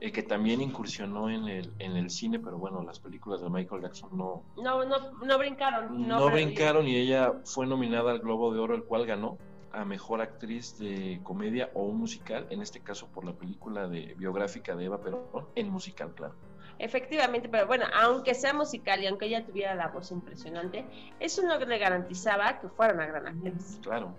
eh, 0.00 0.10
que 0.12 0.22
también 0.22 0.60
incursionó 0.60 1.30
en 1.30 1.46
el, 1.48 1.72
en 1.78 1.96
el 1.96 2.10
cine, 2.10 2.38
pero 2.38 2.58
bueno, 2.58 2.82
las 2.82 2.98
películas 2.98 3.40
de 3.40 3.48
Michael 3.50 3.82
Jackson 3.82 4.10
no, 4.16 4.42
No, 4.56 4.84
no, 4.84 4.96
no 5.24 5.38
brincaron. 5.38 6.06
no, 6.08 6.18
pero- 6.18 6.30
brincaron 6.32 6.88
y 6.88 6.96
ella 6.96 7.32
fue 7.44 7.66
nominada 7.66 8.10
al 8.10 8.18
Globo 8.18 8.52
de 8.52 8.58
Oro, 8.60 8.74
el 8.74 8.84
cual 8.84 9.06
ganó 9.06 9.38
a 9.72 9.84
Mejor 9.84 10.20
Actriz 10.20 10.76
de 10.78 11.20
Comedia 11.22 11.70
o 11.74 11.92
musical, 11.92 12.46
en 12.50 12.60
este 12.60 12.80
caso 12.80 13.06
por 13.06 13.24
la 13.24 13.32
película 13.34 13.86
de 13.88 14.14
biográfica 14.18 14.74
de 14.74 14.86
Eva 14.86 15.00
Perón, 15.00 15.22
en 15.54 15.70
musical, 15.70 16.12
claro. 16.14 16.34
Efectivamente, 16.80 17.46
pero 17.50 17.66
bueno, 17.66 17.84
aunque 17.94 18.34
sea 18.34 18.54
musical 18.54 19.02
y 19.02 19.06
aunque 19.06 19.26
ella 19.26 19.44
tuviera 19.44 19.74
la 19.74 19.88
voz 19.88 20.10
impresionante, 20.12 20.86
eso 21.20 21.42
no 21.42 21.58
le 21.58 21.78
garantizaba 21.78 22.58
que 22.58 22.68
fuera 22.70 22.94
una 22.94 23.04
gran 23.04 23.26
actriz. 23.26 23.78
Claro. 23.82 24.14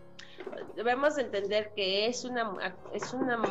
Debemos 0.75 1.15
de 1.15 1.23
entender 1.23 1.71
que 1.75 2.05
es 2.05 2.23
una, 2.23 2.75
es 2.93 3.13
una 3.13 3.41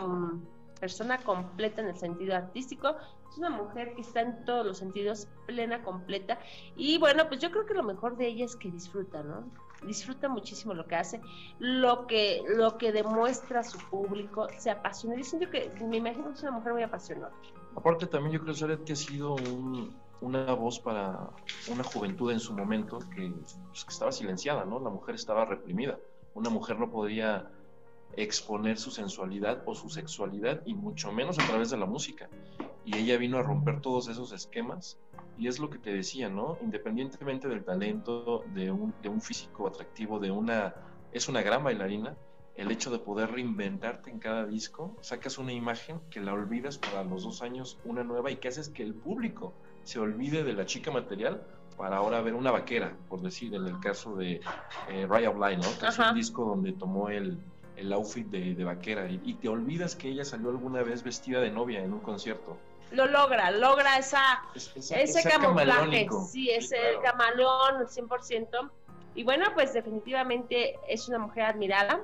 persona 0.79 1.19
completa 1.19 1.83
en 1.83 1.89
el 1.89 1.97
sentido 1.97 2.37
artístico, 2.37 2.97
es 3.29 3.37
una 3.37 3.51
mujer 3.51 3.95
que 3.97 4.03
está 4.03 4.21
en 4.21 4.45
todos 4.45 4.65
los 4.65 4.79
sentidos, 4.79 5.27
plena, 5.45 5.83
completa, 5.83 6.39
y 6.77 6.97
bueno, 6.99 7.27
pues 7.27 7.41
yo 7.41 7.51
creo 7.51 7.67
que 7.67 7.75
lo 7.75 7.83
mejor 7.83 8.17
de 8.17 8.29
ella 8.29 8.45
es 8.45 8.55
que 8.55 8.71
disfruta, 8.71 9.25
¿no? 9.25 9.45
Disfruta 9.85 10.29
muchísimo 10.29 10.73
lo 10.73 10.87
que 10.87 10.95
hace, 10.95 11.21
lo 11.59 12.07
que, 12.07 12.45
lo 12.47 12.79
que 12.79 12.93
demuestra 12.93 13.61
a 13.61 13.65
su 13.65 13.79
público, 13.91 14.47
se 14.57 14.71
apasiona. 14.71 15.17
Yo 15.17 15.25
siento 15.25 15.51
que, 15.51 15.73
me 15.81 15.97
imagino 15.97 16.29
que 16.29 16.35
es 16.35 16.43
una 16.43 16.53
mujer 16.53 16.75
muy 16.75 16.83
apasionada. 16.85 17.33
Aparte 17.77 18.07
también 18.07 18.33
yo 18.35 18.41
creo, 18.41 18.55
Zaret, 18.55 18.85
que 18.85 18.93
ha 18.93 18.97
sido 18.97 19.35
un- 19.37 20.03
una 20.21 20.53
voz 20.55 20.81
para 20.81 21.31
una 21.67 21.85
juventud 21.85 22.31
en 22.33 22.41
su 22.41 22.55
momento 22.55 22.99
que, 23.15 23.33
pues, 23.71 23.85
que 23.85 23.93
estaba 23.93 24.13
silenciada, 24.13 24.65
¿no? 24.65 24.81
La 24.81 24.91
mujer 24.91 25.15
estaba 25.15 25.45
reprimida. 25.45 25.99
Una 26.35 26.51
mujer 26.51 26.79
no 26.79 26.91
podía 26.91 27.51
exponer 28.17 28.79
su 28.79 28.91
sensualidad 28.91 29.63
o 29.67 29.75
su 29.75 29.89
sexualidad 29.89 30.63
y 30.67 30.75
mucho 30.75 31.13
menos 31.13 31.39
a 31.39 31.45
través 31.45 31.71
de 31.71 31.77
la 31.79 31.87
música. 31.87 32.29
Y 32.85 32.99
ella 32.99 33.19
vino 33.19 33.39
a 33.39 33.43
romper 33.43 33.81
todos 33.81 34.09
esos 34.09 34.33
esquemas 34.33 34.99
y 35.37 35.47
es 35.49 35.59
lo 35.59 35.71
que 35.71 35.79
te 35.79 35.93
decía, 35.93 36.29
¿no? 36.29 36.59
Independientemente 36.63 37.49
del 37.49 37.65
talento, 37.65 38.45
de 38.49 38.71
un, 38.71 38.95
de 39.01 39.09
un 39.09 39.21
físico 39.21 39.67
atractivo, 39.69 40.19
de 40.19 40.31
una... 40.31 40.75
Es 41.13 41.29
una 41.29 41.43
gran 41.43 41.65
bailarina, 41.65 42.17
el 42.57 42.71
hecho 42.71 42.91
de 42.91 42.99
poder 42.99 43.31
reinventarte 43.33 44.11
en 44.11 44.19
cada 44.19 44.45
disco, 44.47 44.97
sacas 45.01 45.39
una 45.39 45.53
imagen 45.53 46.01
que 46.11 46.21
la 46.21 46.33
olvidas 46.35 46.79
para 46.79 47.05
los 47.05 47.23
dos 47.25 47.43
años, 47.43 47.79
una 47.85 48.05
nueva, 48.05 48.31
y 48.31 48.37
que 48.37 48.49
haces 48.49 48.69
que 48.69 48.83
el 48.83 48.95
público 48.95 49.55
se 49.85 49.99
olvide 49.99 50.45
de 50.45 50.53
la 50.53 50.67
chica 50.67 50.91
material 50.91 51.43
para 51.77 51.97
ahora 51.97 52.21
ver 52.21 52.35
una 52.35 52.51
vaquera, 52.51 52.97
por 53.09 53.23
decir, 53.23 53.55
en 53.55 53.67
el 53.67 53.81
caso 53.81 54.15
de 54.17 54.41
eh, 54.89 55.07
Raya 55.09 55.31
Bly, 55.31 55.57
¿no? 55.57 55.63
Que 55.81 55.87
es 55.87 55.99
un 55.99 56.15
disco 56.15 56.45
donde 56.45 56.73
tomó 56.73 57.09
el, 57.09 57.39
el 57.77 57.93
outfit 57.95 58.27
de, 58.27 58.55
de 58.55 58.65
vaquera 58.65 59.09
y, 59.11 59.21
y 59.25 59.35
te 59.35 59.49
olvidas 59.49 59.97
que 59.97 60.09
ella 60.09 60.25
salió 60.25 60.51
alguna 60.51 60.83
vez 60.83 61.03
vestida 61.03 61.41
de 61.41 61.51
novia 61.51 61.83
en 61.83 61.95
un 61.95 62.01
concierto. 62.01 62.59
Lo 62.93 63.07
logra, 63.07 63.51
logra 63.53 63.97
esa, 63.97 64.43
Es- 64.55 64.71
esa- 64.75 64.97
ese 65.01 65.23
camuflaje, 65.27 66.09
sí, 66.29 66.51
ese 66.51 66.77
claro. 66.77 67.01
camaleón 67.03 67.87
100%. 67.87 68.71
Y 69.15 69.23
bueno, 69.25 69.47
pues 69.55 69.73
definitivamente 69.73 70.79
es 70.89 71.09
una 71.09 71.19
mujer 71.21 71.45
admirada, 71.45 72.01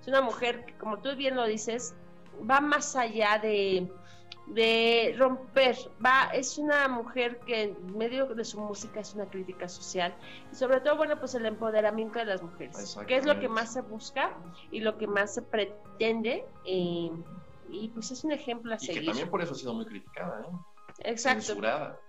es 0.00 0.08
una 0.08 0.20
mujer 0.20 0.64
que, 0.64 0.74
como 0.78 0.98
tú 0.98 1.14
bien 1.16 1.34
lo 1.36 1.44
dices, 1.46 1.94
va 2.48 2.60
más 2.60 2.94
allá 2.96 3.38
de, 3.42 3.90
de 4.46 5.14
romper, 5.18 5.76
va, 6.04 6.30
es 6.32 6.56
una 6.58 6.88
mujer 6.88 7.38
que 7.40 7.62
en 7.64 7.96
medio 7.98 8.26
de 8.26 8.44
su 8.44 8.60
música 8.60 9.00
es 9.00 9.14
una 9.14 9.26
crítica 9.26 9.68
social 9.68 10.14
y 10.52 10.54
sobre 10.54 10.80
todo, 10.80 10.96
bueno, 10.96 11.18
pues 11.18 11.34
el 11.34 11.44
empoderamiento 11.46 12.18
de 12.18 12.24
las 12.26 12.42
mujeres, 12.42 12.96
que 13.06 13.16
es 13.16 13.26
lo 13.26 13.38
que 13.40 13.48
más 13.48 13.72
se 13.72 13.82
busca 13.82 14.30
y 14.70 14.80
lo 14.80 14.96
que 14.98 15.06
más 15.06 15.34
se 15.34 15.42
pretende. 15.42 16.44
eh, 16.64 17.10
y 17.70 17.88
pues 17.88 18.10
es 18.10 18.24
un 18.24 18.32
ejemplo 18.32 18.72
a 18.72 18.76
Y 18.76 18.78
que 18.78 18.86
seguir. 18.86 19.06
también 19.06 19.28
por 19.30 19.42
eso 19.42 19.52
ha 19.52 19.56
sido 19.56 19.74
muy 19.74 19.84
criticada, 19.84 20.40
¿eh? 20.40 20.56
Exacto 21.00 21.42
Censurada. 21.48 22.00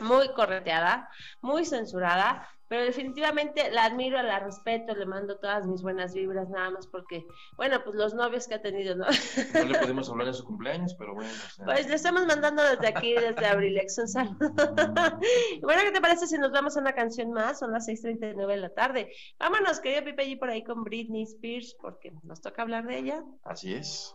muy 0.00 0.28
correteada, 0.32 1.08
muy 1.42 1.64
censurada, 1.64 2.48
pero 2.68 2.84
definitivamente 2.84 3.70
la 3.70 3.84
admiro, 3.84 4.22
la 4.22 4.40
respeto, 4.40 4.94
le 4.94 5.06
mando 5.06 5.38
todas 5.38 5.66
mis 5.66 5.82
buenas 5.82 6.14
vibras, 6.14 6.48
nada 6.48 6.70
más 6.70 6.86
porque, 6.86 7.26
bueno, 7.56 7.82
pues 7.84 7.96
los 7.96 8.14
novios 8.14 8.46
que 8.48 8.54
ha 8.54 8.62
tenido, 8.62 8.96
¿no? 8.96 9.06
No 9.06 9.64
le 9.64 9.78
podemos 9.80 10.10
hablar 10.10 10.28
en 10.28 10.34
su 10.34 10.44
cumpleaños, 10.44 10.94
pero 10.94 11.14
bueno. 11.14 11.30
o 11.30 11.50
sea, 11.50 11.64
Pues 11.64 11.88
le 11.88 11.94
estamos 11.94 12.26
mandando 12.26 12.62
desde 12.62 12.88
aquí, 12.88 13.14
desde 13.14 13.46
Abrilex, 13.46 13.98
un 13.98 14.08
saludo. 14.08 14.36
Bueno, 15.62 15.82
¿qué 15.84 15.92
te 15.92 16.00
parece 16.00 16.26
si 16.26 16.38
nos 16.38 16.52
vamos 16.52 16.76
a 16.76 16.80
una 16.80 16.92
canción 16.92 17.32
más? 17.32 17.58
Son 17.58 17.72
las 17.72 17.88
6.39 17.88 18.46
de 18.46 18.56
la 18.56 18.70
tarde. 18.70 19.12
Vámonos, 19.38 19.80
querido 19.80 20.04
Pipe, 20.04 20.22
allí 20.22 20.36
por 20.36 20.50
ahí 20.50 20.62
con 20.62 20.84
Britney 20.84 21.22
Spears, 21.22 21.76
porque 21.80 22.12
nos 22.22 22.40
toca 22.40 22.62
hablar 22.62 22.86
de 22.86 22.98
ella. 22.98 23.24
Así 23.44 23.74
es. 23.74 24.14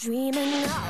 dreaming 0.00 0.64
of 0.64 0.89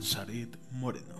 con 0.00 0.02
Zaret 0.02 0.56
Moreno. 0.72 1.14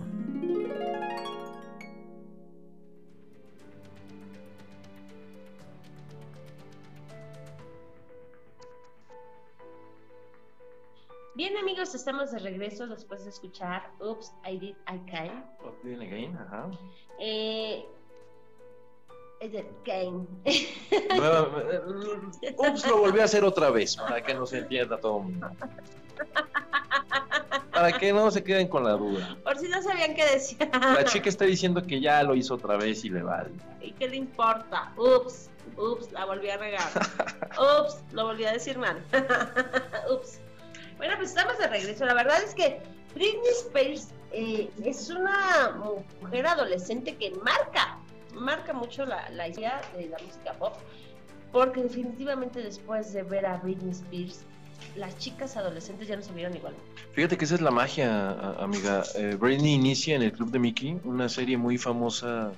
Bien 11.34 11.56
amigos, 11.56 11.94
estamos 11.94 12.32
de 12.32 12.38
regreso 12.38 12.86
después 12.86 13.24
de 13.24 13.30
escuchar 13.30 13.90
Oops, 14.00 14.32
I 14.46 14.58
Did 14.58 14.76
I 14.88 14.98
Can. 15.10 15.44
Then 15.82 16.02
again, 16.02 16.36
ajá. 16.36 16.70
Eh, 17.18 17.84
es 19.40 19.52
de 19.52 19.66
Kane. 19.84 20.26
Ups, 22.56 22.86
lo 22.86 22.98
volví 22.98 23.20
a 23.20 23.24
hacer 23.24 23.44
otra 23.44 23.70
vez, 23.70 23.96
para 23.96 24.22
que 24.22 24.34
no 24.34 24.46
se 24.46 24.58
entienda 24.58 24.98
todo 24.98 25.18
el 25.18 25.24
mundo. 25.24 25.50
Para 27.80 27.98
que 27.98 28.12
no 28.12 28.30
se 28.30 28.44
queden 28.44 28.68
con 28.68 28.84
la 28.84 28.92
duda. 28.92 29.36
Por 29.42 29.56
si 29.58 29.68
no 29.68 29.80
sabían 29.82 30.14
qué 30.14 30.24
decía. 30.26 30.68
La 30.72 31.04
chica 31.04 31.30
está 31.30 31.46
diciendo 31.46 31.82
que 31.82 31.98
ya 32.00 32.22
lo 32.22 32.34
hizo 32.34 32.54
otra 32.54 32.76
vez 32.76 33.04
y 33.04 33.08
le 33.08 33.22
vale. 33.22 33.50
¿Y 33.80 33.92
qué 33.92 34.06
le 34.06 34.16
importa? 34.16 34.92
Ups, 34.98 35.48
ups, 35.78 36.12
la 36.12 36.26
volví 36.26 36.50
a 36.50 36.58
regar. 36.58 36.88
Ups, 37.58 38.02
lo 38.12 38.26
volví 38.26 38.44
a 38.44 38.52
decir 38.52 38.76
mal. 38.76 39.02
ups. 40.12 40.40
Bueno, 40.98 41.14
pues 41.16 41.30
estamos 41.30 41.56
de 41.56 41.68
regreso. 41.68 42.04
La 42.04 42.12
verdad 42.12 42.42
es 42.42 42.54
que 42.54 42.82
Britney 43.14 43.50
Spears 43.64 44.08
eh, 44.32 44.70
es 44.84 45.08
una 45.08 45.80
mujer 46.20 46.46
adolescente 46.46 47.16
que 47.16 47.30
marca, 47.42 47.98
marca 48.34 48.74
mucho 48.74 49.06
la, 49.06 49.30
la 49.30 49.48
idea 49.48 49.80
de 49.96 50.06
la 50.08 50.18
música 50.18 50.52
pop, 50.58 50.74
porque 51.50 51.82
definitivamente 51.82 52.60
después 52.60 53.12
de 53.14 53.22
ver 53.22 53.46
a 53.46 53.56
Britney 53.56 53.92
Spears, 53.92 54.44
las 54.96 55.16
chicas 55.18 55.56
adolescentes 55.56 56.08
ya 56.08 56.16
no 56.16 56.22
se 56.22 56.32
vieron 56.32 56.56
igual. 56.56 56.74
Fíjate 57.12 57.36
que 57.38 57.44
esa 57.44 57.54
es 57.54 57.60
la 57.60 57.70
magia, 57.70 58.30
amiga. 58.62 59.02
Eh, 59.14 59.36
Britney 59.40 59.74
inicia 59.74 60.16
en 60.16 60.22
el 60.22 60.32
Club 60.32 60.50
de 60.50 60.58
Mickey, 60.58 60.98
una 61.04 61.28
serie 61.28 61.56
muy 61.56 61.78
famosa, 61.78 62.52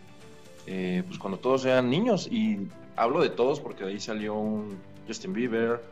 eh, 0.67 1.03
pues 1.07 1.19
cuando 1.19 1.39
todos 1.39 1.65
eran 1.65 1.91
niños. 1.91 2.29
Y 2.31 2.69
hablo 2.97 3.21
de 3.23 3.31
todos 3.31 3.61
porque 3.61 3.85
de 3.85 3.91
ahí 3.93 4.01
salió 4.01 4.35
un 4.35 4.79
Justin 5.07 5.33
Bieber, 5.33 5.83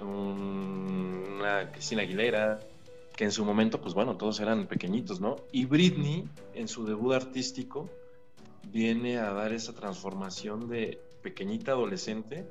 un- 0.00 1.36
una 1.38 1.70
Cristina 1.72 2.02
Aguilera, 2.02 2.60
que 3.16 3.24
en 3.24 3.32
su 3.32 3.44
momento, 3.44 3.80
pues 3.80 3.94
bueno, 3.94 4.16
todos 4.16 4.38
eran 4.40 4.66
pequeñitos, 4.66 5.20
¿no? 5.20 5.36
Y 5.52 5.64
Britney, 5.66 6.28
en 6.54 6.68
su 6.68 6.84
debut 6.86 7.14
artístico, 7.14 7.88
viene 8.70 9.18
a 9.18 9.32
dar 9.32 9.52
esa 9.52 9.72
transformación 9.72 10.68
de 10.68 11.00
pequeñita 11.22 11.72
adolescente 11.72 12.46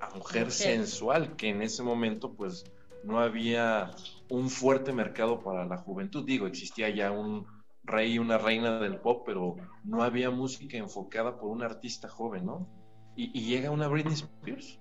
a 0.00 0.06
mujer 0.16 0.44
Mujer. 0.46 0.50
sensual, 0.52 1.36
que 1.36 1.48
en 1.48 1.62
ese 1.62 1.82
momento, 1.82 2.30
pues 2.32 2.64
no 3.04 3.20
había 3.20 3.90
un 4.28 4.48
fuerte 4.48 4.92
mercado 4.92 5.42
para 5.42 5.64
la 5.64 5.78
juventud. 5.78 6.24
Digo, 6.24 6.46
existía 6.46 6.88
ya 6.90 7.10
un 7.10 7.46
rey 7.84 8.14
y 8.14 8.18
una 8.18 8.38
reina 8.38 8.78
del 8.78 8.98
pop, 8.98 9.24
pero 9.26 9.56
no 9.84 10.02
había 10.02 10.30
música 10.30 10.76
enfocada 10.76 11.38
por 11.38 11.50
un 11.50 11.62
artista 11.62 12.08
joven, 12.08 12.46
¿no? 12.46 12.68
Y, 13.16 13.36
y 13.38 13.44
llega 13.44 13.70
una 13.70 13.88
Britney 13.88 14.14
Spears. 14.14 14.78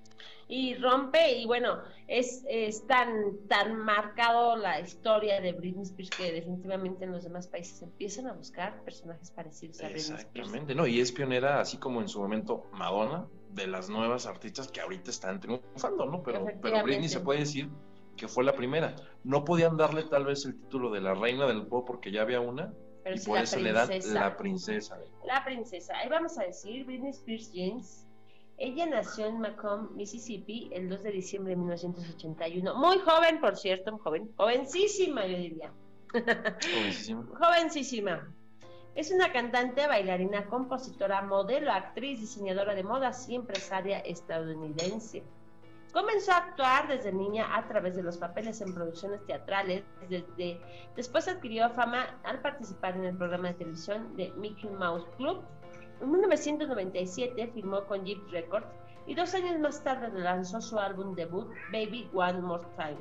y 0.47 0.75
rompe 0.75 1.37
y 1.37 1.45
bueno 1.45 1.79
es, 2.07 2.45
es 2.49 2.85
tan 2.87 3.09
tan 3.47 3.77
marcado 3.77 4.55
la 4.55 4.79
historia 4.79 5.41
de 5.41 5.53
Britney 5.53 5.83
Spears 5.83 6.09
que 6.11 6.31
definitivamente 6.31 7.05
en 7.05 7.11
los 7.11 7.23
demás 7.23 7.47
países 7.47 7.81
empiezan 7.81 8.27
a 8.27 8.33
buscar 8.33 8.83
personajes 8.83 9.31
parecidos 9.31 9.81
a 9.81 9.85
Britney 9.85 10.01
Spears 10.01 10.23
Exactamente, 10.23 10.75
¿no? 10.75 10.87
Y 10.87 11.01
es 11.01 11.11
pionera, 11.11 11.59
así 11.59 11.77
como 11.77 12.01
en 12.01 12.07
su 12.07 12.21
momento 12.21 12.69
Madonna, 12.73 13.27
de 13.49 13.67
las 13.67 13.89
nuevas 13.89 14.25
artistas 14.27 14.69
que 14.69 14.79
ahorita 14.79 15.11
están 15.11 15.39
triunfando, 15.39 16.05
¿no? 16.05 16.23
Pero. 16.23 16.45
Britney 16.83 17.09
se 17.09 17.19
puede 17.19 17.39
decir 17.39 17.69
que 18.17 18.27
fue 18.27 18.43
la 18.43 18.53
primera. 18.53 18.95
No 19.23 19.45
podían 19.45 19.77
darle 19.77 20.03
tal 20.03 20.25
vez 20.25 20.45
el 20.45 20.59
título 20.59 20.91
de 20.91 21.01
la 21.01 21.13
reina 21.13 21.47
del 21.47 21.65
pop 21.67 21.85
porque 21.85 22.11
ya 22.11 22.21
había 22.21 22.39
una, 22.39 22.73
pero 23.03 23.15
y 23.15 23.19
por 23.19 23.39
eso 23.39 23.59
le 23.59 23.71
dan 23.71 23.87
princesa 23.87 24.13
la 24.13 24.37
princesa. 24.37 24.99
la 25.25 25.43
princesa 25.43 25.97
ahí 25.97 26.07
vamos 26.09 26.37
a 26.37 26.43
decir 26.43 26.85
Britney 26.85 27.09
Spears 27.09 27.51
Jeans 27.51 28.07
ella 28.61 28.85
nació 28.85 29.25
en 29.25 29.39
Macomb, 29.39 29.89
Mississippi, 29.95 30.69
el 30.71 30.87
2 30.87 31.01
de 31.01 31.11
diciembre 31.11 31.51
de 31.51 31.57
1981. 31.57 32.75
Muy 32.75 32.99
joven, 32.99 33.41
por 33.41 33.57
cierto, 33.57 33.97
joven, 33.97 34.31
jovencísima, 34.37 35.25
yo 35.25 35.35
diría. 35.35 35.73
Jovencísima. 36.13 37.25
Jovencísima. 37.39 38.35
Es 38.93 39.09
una 39.09 39.31
cantante, 39.31 39.87
bailarina, 39.87 40.45
compositora, 40.45 41.23
modelo, 41.23 41.71
actriz, 41.71 42.19
diseñadora 42.19 42.75
de 42.75 42.83
modas 42.83 43.27
y 43.29 43.33
empresaria 43.33 43.97
estadounidense. 43.99 45.23
Comenzó 45.91 46.31
a 46.31 46.37
actuar 46.37 46.87
desde 46.87 47.11
niña 47.11 47.53
a 47.55 47.67
través 47.67 47.95
de 47.97 48.03
los 48.03 48.17
papeles 48.17 48.61
en 48.61 48.73
producciones 48.73 49.25
teatrales. 49.25 49.83
Después 50.95 51.27
adquirió 51.27 51.69
fama 51.71 52.19
al 52.23 52.39
participar 52.41 52.95
en 52.95 53.05
el 53.05 53.17
programa 53.17 53.49
de 53.49 53.55
televisión 53.55 54.15
de 54.15 54.31
Mickey 54.37 54.69
Mouse 54.69 55.05
Club. 55.17 55.43
En 56.01 56.11
1997 56.11 57.51
firmó 57.53 57.83
con 57.85 58.05
Jeep 58.05 58.25
Records 58.31 58.67
y 59.05 59.15
dos 59.15 59.33
años 59.33 59.59
más 59.59 59.83
tarde 59.83 60.17
lanzó 60.17 60.61
su 60.61 60.79
álbum 60.79 61.13
debut 61.13 61.49
Baby 61.73 62.09
One 62.13 62.41
More 62.41 62.63
Time. 62.77 62.97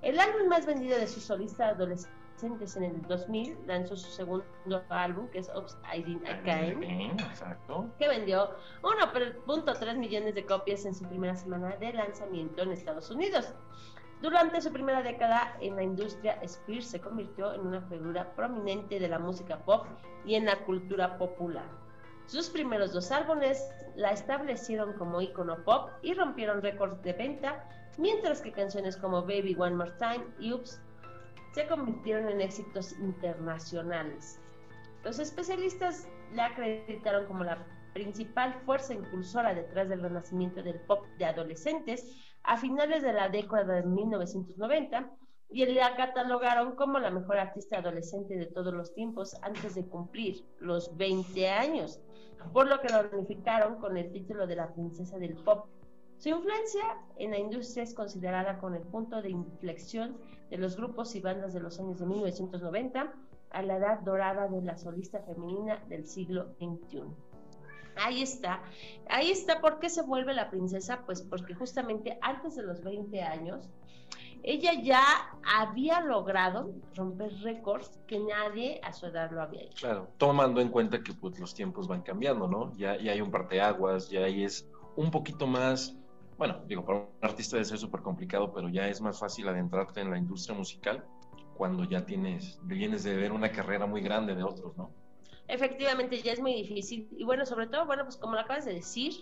El 0.00 0.18
álbum 0.18 0.48
más 0.48 0.64
vendido 0.64 0.98
de 0.98 1.06
su 1.06 1.20
solista 1.20 1.68
adolescente 1.68 2.21
adolescentes 2.42 2.76
en 2.76 2.84
el 2.84 3.02
2000 3.02 3.58
lanzó 3.66 3.96
su 3.96 4.10
segundo 4.10 4.44
álbum, 4.88 5.28
que 5.28 5.38
es 5.38 5.50
Oops, 5.54 5.78
I 5.94 6.02
Did 6.02 6.26
Again, 6.26 6.82
exacto. 7.20 7.90
que 7.98 8.08
vendió 8.08 8.50
1.3 8.82 9.96
millones 9.96 10.34
de 10.34 10.44
copias 10.44 10.84
en 10.84 10.94
su 10.94 11.04
primera 11.04 11.36
semana 11.36 11.76
de 11.76 11.92
lanzamiento 11.92 12.62
en 12.62 12.72
Estados 12.72 13.10
Unidos. 13.10 13.52
Durante 14.20 14.60
su 14.60 14.72
primera 14.72 15.02
década 15.02 15.56
en 15.60 15.76
la 15.76 15.82
industria, 15.82 16.38
Spears 16.42 16.86
se 16.86 17.00
convirtió 17.00 17.54
en 17.54 17.66
una 17.66 17.80
figura 17.82 18.34
prominente 18.34 19.00
de 19.00 19.08
la 19.08 19.18
música 19.18 19.58
pop 19.58 19.86
y 20.24 20.36
en 20.36 20.46
la 20.46 20.64
cultura 20.64 21.18
popular. 21.18 21.66
Sus 22.26 22.48
primeros 22.48 22.92
dos 22.92 23.10
álbumes 23.10 23.68
la 23.96 24.12
establecieron 24.12 24.92
como 24.94 25.20
ícono 25.20 25.64
pop 25.64 25.90
y 26.02 26.14
rompieron 26.14 26.62
récords 26.62 27.02
de 27.02 27.12
venta, 27.14 27.68
mientras 27.98 28.40
que 28.40 28.52
canciones 28.52 28.96
como 28.96 29.22
Baby 29.22 29.56
One 29.58 29.74
More 29.74 29.92
Time 29.98 30.24
y 30.38 30.52
Oops 30.52 30.80
se 31.52 31.66
convirtieron 31.66 32.28
en 32.28 32.40
éxitos 32.40 32.92
internacionales. 32.98 34.40
Los 35.04 35.18
especialistas 35.18 36.08
la 36.34 36.46
acreditaron 36.46 37.26
como 37.26 37.44
la 37.44 37.66
principal 37.92 38.54
fuerza 38.64 38.94
impulsora 38.94 39.54
detrás 39.54 39.88
del 39.88 40.02
renacimiento 40.02 40.62
del 40.62 40.80
pop 40.80 41.04
de 41.18 41.26
adolescentes 41.26 42.16
a 42.42 42.56
finales 42.56 43.02
de 43.02 43.12
la 43.12 43.28
década 43.28 43.74
de 43.74 43.82
1990 43.82 45.10
y 45.50 45.66
la 45.66 45.94
catalogaron 45.96 46.74
como 46.76 46.98
la 46.98 47.10
mejor 47.10 47.38
artista 47.38 47.78
adolescente 47.78 48.36
de 48.36 48.46
todos 48.46 48.72
los 48.72 48.94
tiempos 48.94 49.36
antes 49.42 49.74
de 49.74 49.84
cumplir 49.84 50.42
los 50.60 50.96
20 50.96 51.50
años, 51.50 52.00
por 52.54 52.66
lo 52.68 52.80
que 52.80 52.88
la 52.88 53.06
unificaron 53.12 53.76
con 53.78 53.96
el 53.98 54.10
título 54.12 54.46
de 54.46 54.56
la 54.56 54.72
princesa 54.72 55.18
del 55.18 55.34
pop. 55.34 55.66
Su 56.22 56.28
influencia 56.28 56.82
en 57.16 57.32
la 57.32 57.38
industria 57.38 57.82
es 57.82 57.94
considerada 57.94 58.58
con 58.58 58.76
el 58.76 58.82
punto 58.82 59.20
de 59.22 59.30
inflexión 59.30 60.16
de 60.50 60.56
los 60.56 60.76
grupos 60.76 61.16
y 61.16 61.20
bandas 61.20 61.52
de 61.52 61.58
los 61.58 61.80
años 61.80 61.98
de 61.98 62.06
1990 62.06 63.12
a 63.50 63.62
la 63.62 63.76
edad 63.76 63.98
dorada 64.02 64.46
de 64.46 64.62
la 64.62 64.76
solista 64.76 65.18
femenina 65.22 65.82
del 65.88 66.06
siglo 66.06 66.54
XXI. 66.60 67.02
Ahí 67.96 68.22
está, 68.22 68.62
ahí 69.10 69.32
está 69.32 69.60
por 69.60 69.80
qué 69.80 69.88
se 69.88 70.02
vuelve 70.02 70.32
la 70.32 70.48
princesa, 70.48 71.02
pues 71.06 71.22
porque 71.22 71.54
justamente 71.54 72.16
antes 72.22 72.54
de 72.54 72.62
los 72.62 72.84
20 72.84 73.20
años, 73.20 73.68
ella 74.44 74.74
ya 74.80 75.02
había 75.44 76.02
logrado 76.02 76.70
romper 76.94 77.32
récords 77.42 77.98
que 78.06 78.20
nadie 78.20 78.80
a 78.84 78.92
su 78.92 79.06
edad 79.06 79.32
lo 79.32 79.42
había 79.42 79.62
hecho. 79.62 79.88
Claro, 79.88 80.08
tomando 80.18 80.60
en 80.60 80.68
cuenta 80.68 81.02
que 81.02 81.14
pues 81.14 81.36
los 81.40 81.52
tiempos 81.52 81.88
van 81.88 82.02
cambiando, 82.02 82.46
¿no? 82.46 82.72
Ya, 82.76 82.92
hay 82.92 83.20
un 83.20 83.32
parteaguas, 83.32 84.08
ya 84.08 84.20
ahí 84.20 84.44
es 84.44 84.70
un 84.94 85.10
poquito 85.10 85.48
más, 85.48 85.96
bueno, 86.38 86.62
digo, 86.66 86.84
para 86.84 86.98
un 87.00 87.08
artista 87.22 87.56
debe 87.56 87.64
ser 87.64 87.78
súper 87.78 88.00
complicado, 88.02 88.52
pero 88.52 88.68
ya 88.68 88.88
es 88.88 89.00
más 89.00 89.18
fácil 89.18 89.48
adentrarte 89.48 90.00
en 90.00 90.10
la 90.10 90.18
industria 90.18 90.56
musical 90.56 91.04
cuando 91.54 91.84
ya 91.84 92.04
tienes, 92.04 92.58
vienes 92.62 93.04
de 93.04 93.14
ver 93.14 93.32
una 93.32 93.52
carrera 93.52 93.86
muy 93.86 94.00
grande 94.00 94.34
de 94.34 94.42
otros, 94.42 94.76
¿no? 94.76 94.90
Efectivamente, 95.48 96.20
ya 96.22 96.32
es 96.32 96.40
muy 96.40 96.54
difícil. 96.54 97.08
Y 97.16 97.24
bueno, 97.24 97.44
sobre 97.44 97.66
todo, 97.66 97.86
bueno, 97.86 98.04
pues 98.04 98.16
como 98.16 98.34
lo 98.34 98.40
acabas 98.40 98.64
de 98.64 98.74
decir, 98.74 99.12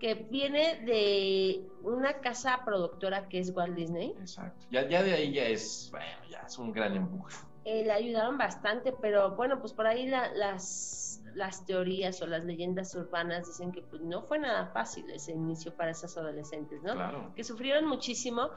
que 0.00 0.14
viene 0.14 0.80
de 0.84 1.64
una 1.82 2.20
casa 2.20 2.62
productora 2.64 3.28
que 3.28 3.38
es 3.38 3.54
Walt 3.54 3.76
Disney. 3.76 4.14
Exacto. 4.18 4.66
Ya, 4.70 4.88
ya 4.88 5.02
de 5.02 5.12
ahí 5.12 5.32
ya 5.32 5.44
es, 5.44 5.88
bueno, 5.92 6.06
ya 6.30 6.40
es 6.40 6.58
un 6.58 6.72
gran 6.72 6.96
empuje. 6.96 7.36
Eh, 7.64 7.84
le 7.84 7.92
ayudaron 7.92 8.36
bastante, 8.38 8.92
pero 9.00 9.36
bueno, 9.36 9.60
pues 9.60 9.72
por 9.72 9.86
ahí 9.86 10.08
la- 10.08 10.32
las, 10.34 11.01
las 11.34 11.64
teorías 11.66 12.20
o 12.22 12.26
las 12.26 12.44
leyendas 12.44 12.94
urbanas 12.94 13.46
dicen 13.46 13.72
que 13.72 13.82
pues, 13.82 14.02
no 14.02 14.22
fue 14.22 14.38
nada 14.38 14.66
fácil 14.72 15.08
ese 15.10 15.32
inicio 15.32 15.74
para 15.74 15.90
esas 15.92 16.16
adolescentes, 16.16 16.82
¿no? 16.82 16.94
Claro. 16.94 17.32
Que 17.34 17.44
sufrieron 17.44 17.86
muchísimo, 17.86 18.50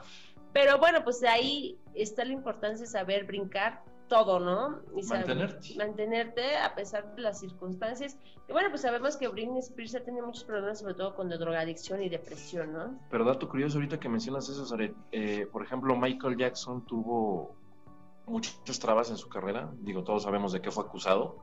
pero 0.52 0.78
bueno, 0.78 1.02
pues 1.04 1.20
de 1.20 1.28
ahí 1.28 1.78
está 1.94 2.24
la 2.24 2.32
importancia 2.32 2.84
de 2.86 2.90
saber 2.90 3.24
brincar 3.24 3.82
todo, 4.08 4.38
¿no? 4.38 4.82
Y 4.96 5.02
saber- 5.02 5.26
Mantenerte. 5.26 5.74
mantenerte 5.76 6.56
a 6.58 6.74
pesar 6.76 7.14
de 7.16 7.22
las 7.22 7.40
circunstancias. 7.40 8.16
Y 8.48 8.52
bueno, 8.52 8.68
pues 8.70 8.82
sabemos 8.82 9.16
que 9.16 9.26
Britney 9.26 9.58
Spears 9.58 9.96
ha 9.96 10.04
tenido 10.04 10.24
muchos 10.24 10.44
problemas, 10.44 10.78
sobre 10.78 10.94
todo 10.94 11.16
con 11.16 11.28
drogadicción 11.28 12.00
y 12.02 12.08
depresión, 12.08 12.72
¿no? 12.72 13.00
Pero 13.10 13.24
dato 13.24 13.48
curioso 13.48 13.78
ahorita 13.78 13.98
que 13.98 14.08
mencionas 14.08 14.48
eso, 14.48 14.64
Zaret, 14.64 14.94
eh, 15.10 15.48
por 15.50 15.64
ejemplo, 15.64 15.96
Michael 15.96 16.36
Jackson 16.36 16.86
tuvo 16.86 17.56
muchas 18.26 18.78
trabas 18.78 19.10
en 19.10 19.16
su 19.16 19.28
carrera, 19.28 19.70
digo, 19.80 20.02
todos 20.04 20.22
sabemos 20.24 20.52
de 20.52 20.60
qué 20.60 20.70
fue 20.70 20.84
acusado, 20.84 21.38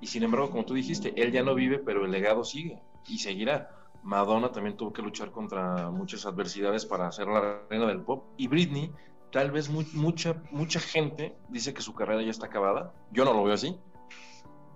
y 0.00 0.06
sin 0.06 0.22
embargo, 0.22 0.50
como 0.50 0.64
tú 0.64 0.74
dijiste, 0.74 1.12
él 1.20 1.32
ya 1.32 1.42
no 1.42 1.54
vive, 1.54 1.78
pero 1.78 2.04
el 2.04 2.10
legado 2.10 2.44
sigue 2.44 2.80
y 3.06 3.18
seguirá. 3.18 3.70
Madonna 4.02 4.52
también 4.52 4.76
tuvo 4.76 4.92
que 4.92 5.00
luchar 5.02 5.30
contra 5.30 5.90
muchas 5.90 6.26
adversidades 6.26 6.84
para 6.84 7.10
ser 7.10 7.26
la 7.28 7.62
reina 7.70 7.86
del 7.86 8.02
pop, 8.02 8.24
y 8.36 8.48
Britney, 8.48 8.92
tal 9.32 9.50
vez 9.50 9.70
mu- 9.70 9.82
mucha, 9.94 10.42
mucha 10.50 10.78
gente 10.78 11.34
dice 11.48 11.72
que 11.72 11.80
su 11.80 11.94
carrera 11.94 12.22
ya 12.22 12.30
está 12.30 12.46
acabada, 12.46 12.92
yo 13.12 13.24
no 13.24 13.32
lo 13.32 13.42
veo 13.44 13.54
así, 13.54 13.78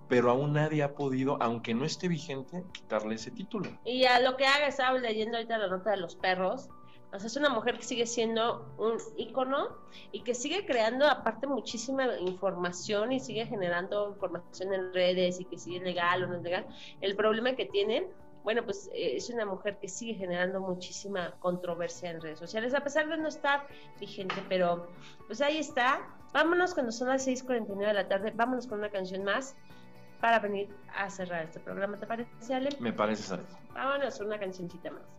pero 0.07 0.31
aún 0.31 0.53
nadie 0.53 0.81
ha 0.81 0.95
podido, 0.95 1.37
aunque 1.41 1.75
no 1.75 1.85
esté 1.85 2.07
vigente, 2.07 2.63
quitarle 2.73 3.13
ese 3.15 3.29
título. 3.29 3.69
Y 3.85 4.05
a 4.05 4.19
lo 4.19 4.35
que 4.35 4.47
haga, 4.47 4.65
estaba 4.65 4.97
leyendo 4.97 5.37
ahorita 5.37 5.59
la 5.59 5.67
nota 5.67 5.91
de 5.91 5.97
los 5.97 6.15
perros. 6.15 6.69
O 7.11 7.17
sea, 7.17 7.27
es 7.27 7.35
una 7.37 7.49
mujer 7.49 7.77
que 7.77 7.83
sigue 7.83 8.05
siendo 8.05 8.71
un 8.77 8.97
ícono 9.17 9.69
y 10.11 10.21
que 10.21 10.35
sigue 10.35 10.65
creando 10.65 11.07
aparte 11.07 11.47
muchísima 11.47 12.19
información 12.19 13.11
y 13.11 13.19
sigue 13.19 13.47
generando 13.47 14.09
información 14.09 14.73
en 14.73 14.93
redes 14.93 15.39
y 15.39 15.45
que 15.45 15.57
si 15.57 15.77
es 15.77 15.81
legal 15.81 16.23
o 16.23 16.27
no 16.27 16.35
es 16.35 16.43
legal. 16.43 16.67
El 17.01 17.15
problema 17.15 17.53
que 17.53 17.65
tiene, 17.65 18.07
bueno, 18.43 18.63
pues 18.63 18.89
eh, 18.93 19.15
es 19.15 19.29
una 19.31 19.45
mujer 19.45 19.79
que 19.79 19.87
sigue 19.87 20.13
generando 20.13 20.59
muchísima 20.59 21.33
controversia 21.39 22.11
en 22.11 22.21
redes 22.21 22.37
sociales, 22.37 22.75
a 22.75 22.81
pesar 22.81 23.09
de 23.09 23.17
no 23.17 23.27
estar 23.27 23.65
vigente, 23.99 24.35
pero 24.47 24.87
pues 25.25 25.41
ahí 25.41 25.57
está. 25.57 26.07
Vámonos 26.31 26.75
cuando 26.75 26.91
son 26.91 27.07
las 27.07 27.27
6.49 27.27 27.87
de 27.87 27.93
la 27.93 28.07
tarde, 28.07 28.31
vámonos 28.35 28.67
con 28.67 28.79
una 28.79 28.91
canción 28.91 29.23
más 29.23 29.55
para 30.21 30.37
venir 30.37 30.69
a 30.95 31.09
cerrar 31.09 31.45
este 31.45 31.59
programa, 31.59 31.97
¿te 31.97 32.05
parece, 32.05 32.53
Ale? 32.53 32.69
Me 32.79 32.93
parece, 32.93 33.23
Zaret. 33.23 33.47
Vámonos, 33.73 34.19
una 34.19 34.37
cancioncita 34.37 34.91
más. 34.91 35.18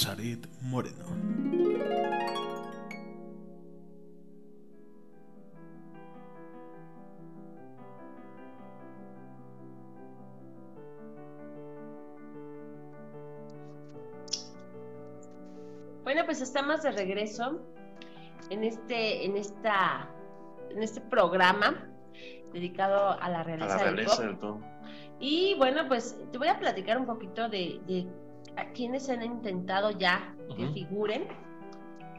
Zaret 0.00 0.46
Moreno. 0.62 1.04
Bueno, 16.02 16.22
pues 16.24 16.40
estamos 16.40 16.82
de 16.82 16.92
regreso 16.92 17.60
en 18.48 18.64
este, 18.64 19.26
en 19.26 19.36
esta, 19.36 20.08
en 20.70 20.82
este 20.82 21.02
programa 21.02 21.86
dedicado 22.54 23.20
a 23.20 23.28
la 23.28 23.40
A 23.40 23.44
realeza, 23.44 23.84
del 23.84 24.06
pop. 24.06 24.14
del. 24.14 24.60
Y 25.20 25.56
bueno, 25.58 25.86
pues 25.88 26.18
te 26.32 26.38
voy 26.38 26.48
a 26.48 26.58
platicar 26.58 26.96
un 26.96 27.04
poquito 27.04 27.50
de, 27.50 27.82
de 27.86 28.06
a 28.60 28.72
quienes 28.72 29.08
han 29.08 29.22
intentado 29.22 29.90
ya 29.90 30.34
que 30.56 30.64
Ujú. 30.64 30.72
figuren, 30.74 31.28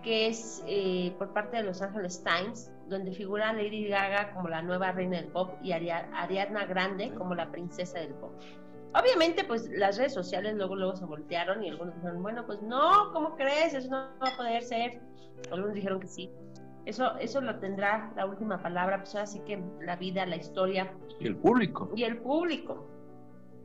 que 0.03 0.27
es 0.27 0.63
eh, 0.67 1.13
por 1.17 1.31
parte 1.33 1.57
de 1.57 1.63
Los 1.63 1.81
Angeles 1.81 2.23
Times, 2.23 2.71
donde 2.87 3.11
figura 3.13 3.53
Lady 3.53 3.87
Gaga 3.87 4.33
como 4.33 4.49
la 4.49 4.61
nueva 4.61 4.91
reina 4.91 5.17
del 5.17 5.27
pop 5.27 5.53
y 5.61 5.71
Aria- 5.71 6.09
Ariana 6.13 6.65
Grande 6.65 7.13
como 7.13 7.35
la 7.35 7.51
princesa 7.51 7.99
del 7.99 8.13
pop. 8.15 8.31
Obviamente, 8.93 9.43
pues 9.45 9.69
las 9.69 9.97
redes 9.97 10.13
sociales 10.13 10.55
luego 10.55 10.75
luego 10.75 10.95
se 10.97 11.05
voltearon 11.05 11.63
y 11.63 11.69
algunos 11.69 11.95
dijeron, 11.95 12.21
bueno, 12.21 12.45
pues 12.45 12.61
no, 12.61 13.11
¿cómo 13.13 13.35
crees? 13.35 13.73
Eso 13.73 13.89
no 13.89 13.97
va 14.21 14.33
a 14.33 14.35
poder 14.37 14.63
ser. 14.63 14.99
Algunos 15.51 15.73
dijeron 15.75 15.99
que 16.01 16.07
sí. 16.07 16.29
Eso, 16.85 17.15
eso 17.19 17.39
lo 17.41 17.59
tendrá 17.59 18.11
la 18.17 18.25
última 18.25 18.61
palabra, 18.61 18.97
pues 18.97 19.15
así 19.15 19.39
que 19.41 19.63
la 19.81 19.95
vida, 19.95 20.25
la 20.25 20.35
historia 20.35 20.91
Y 21.19 21.27
el 21.27 21.35
público. 21.37 21.89
y 21.95 22.03
el 22.03 22.17
público. 22.17 22.85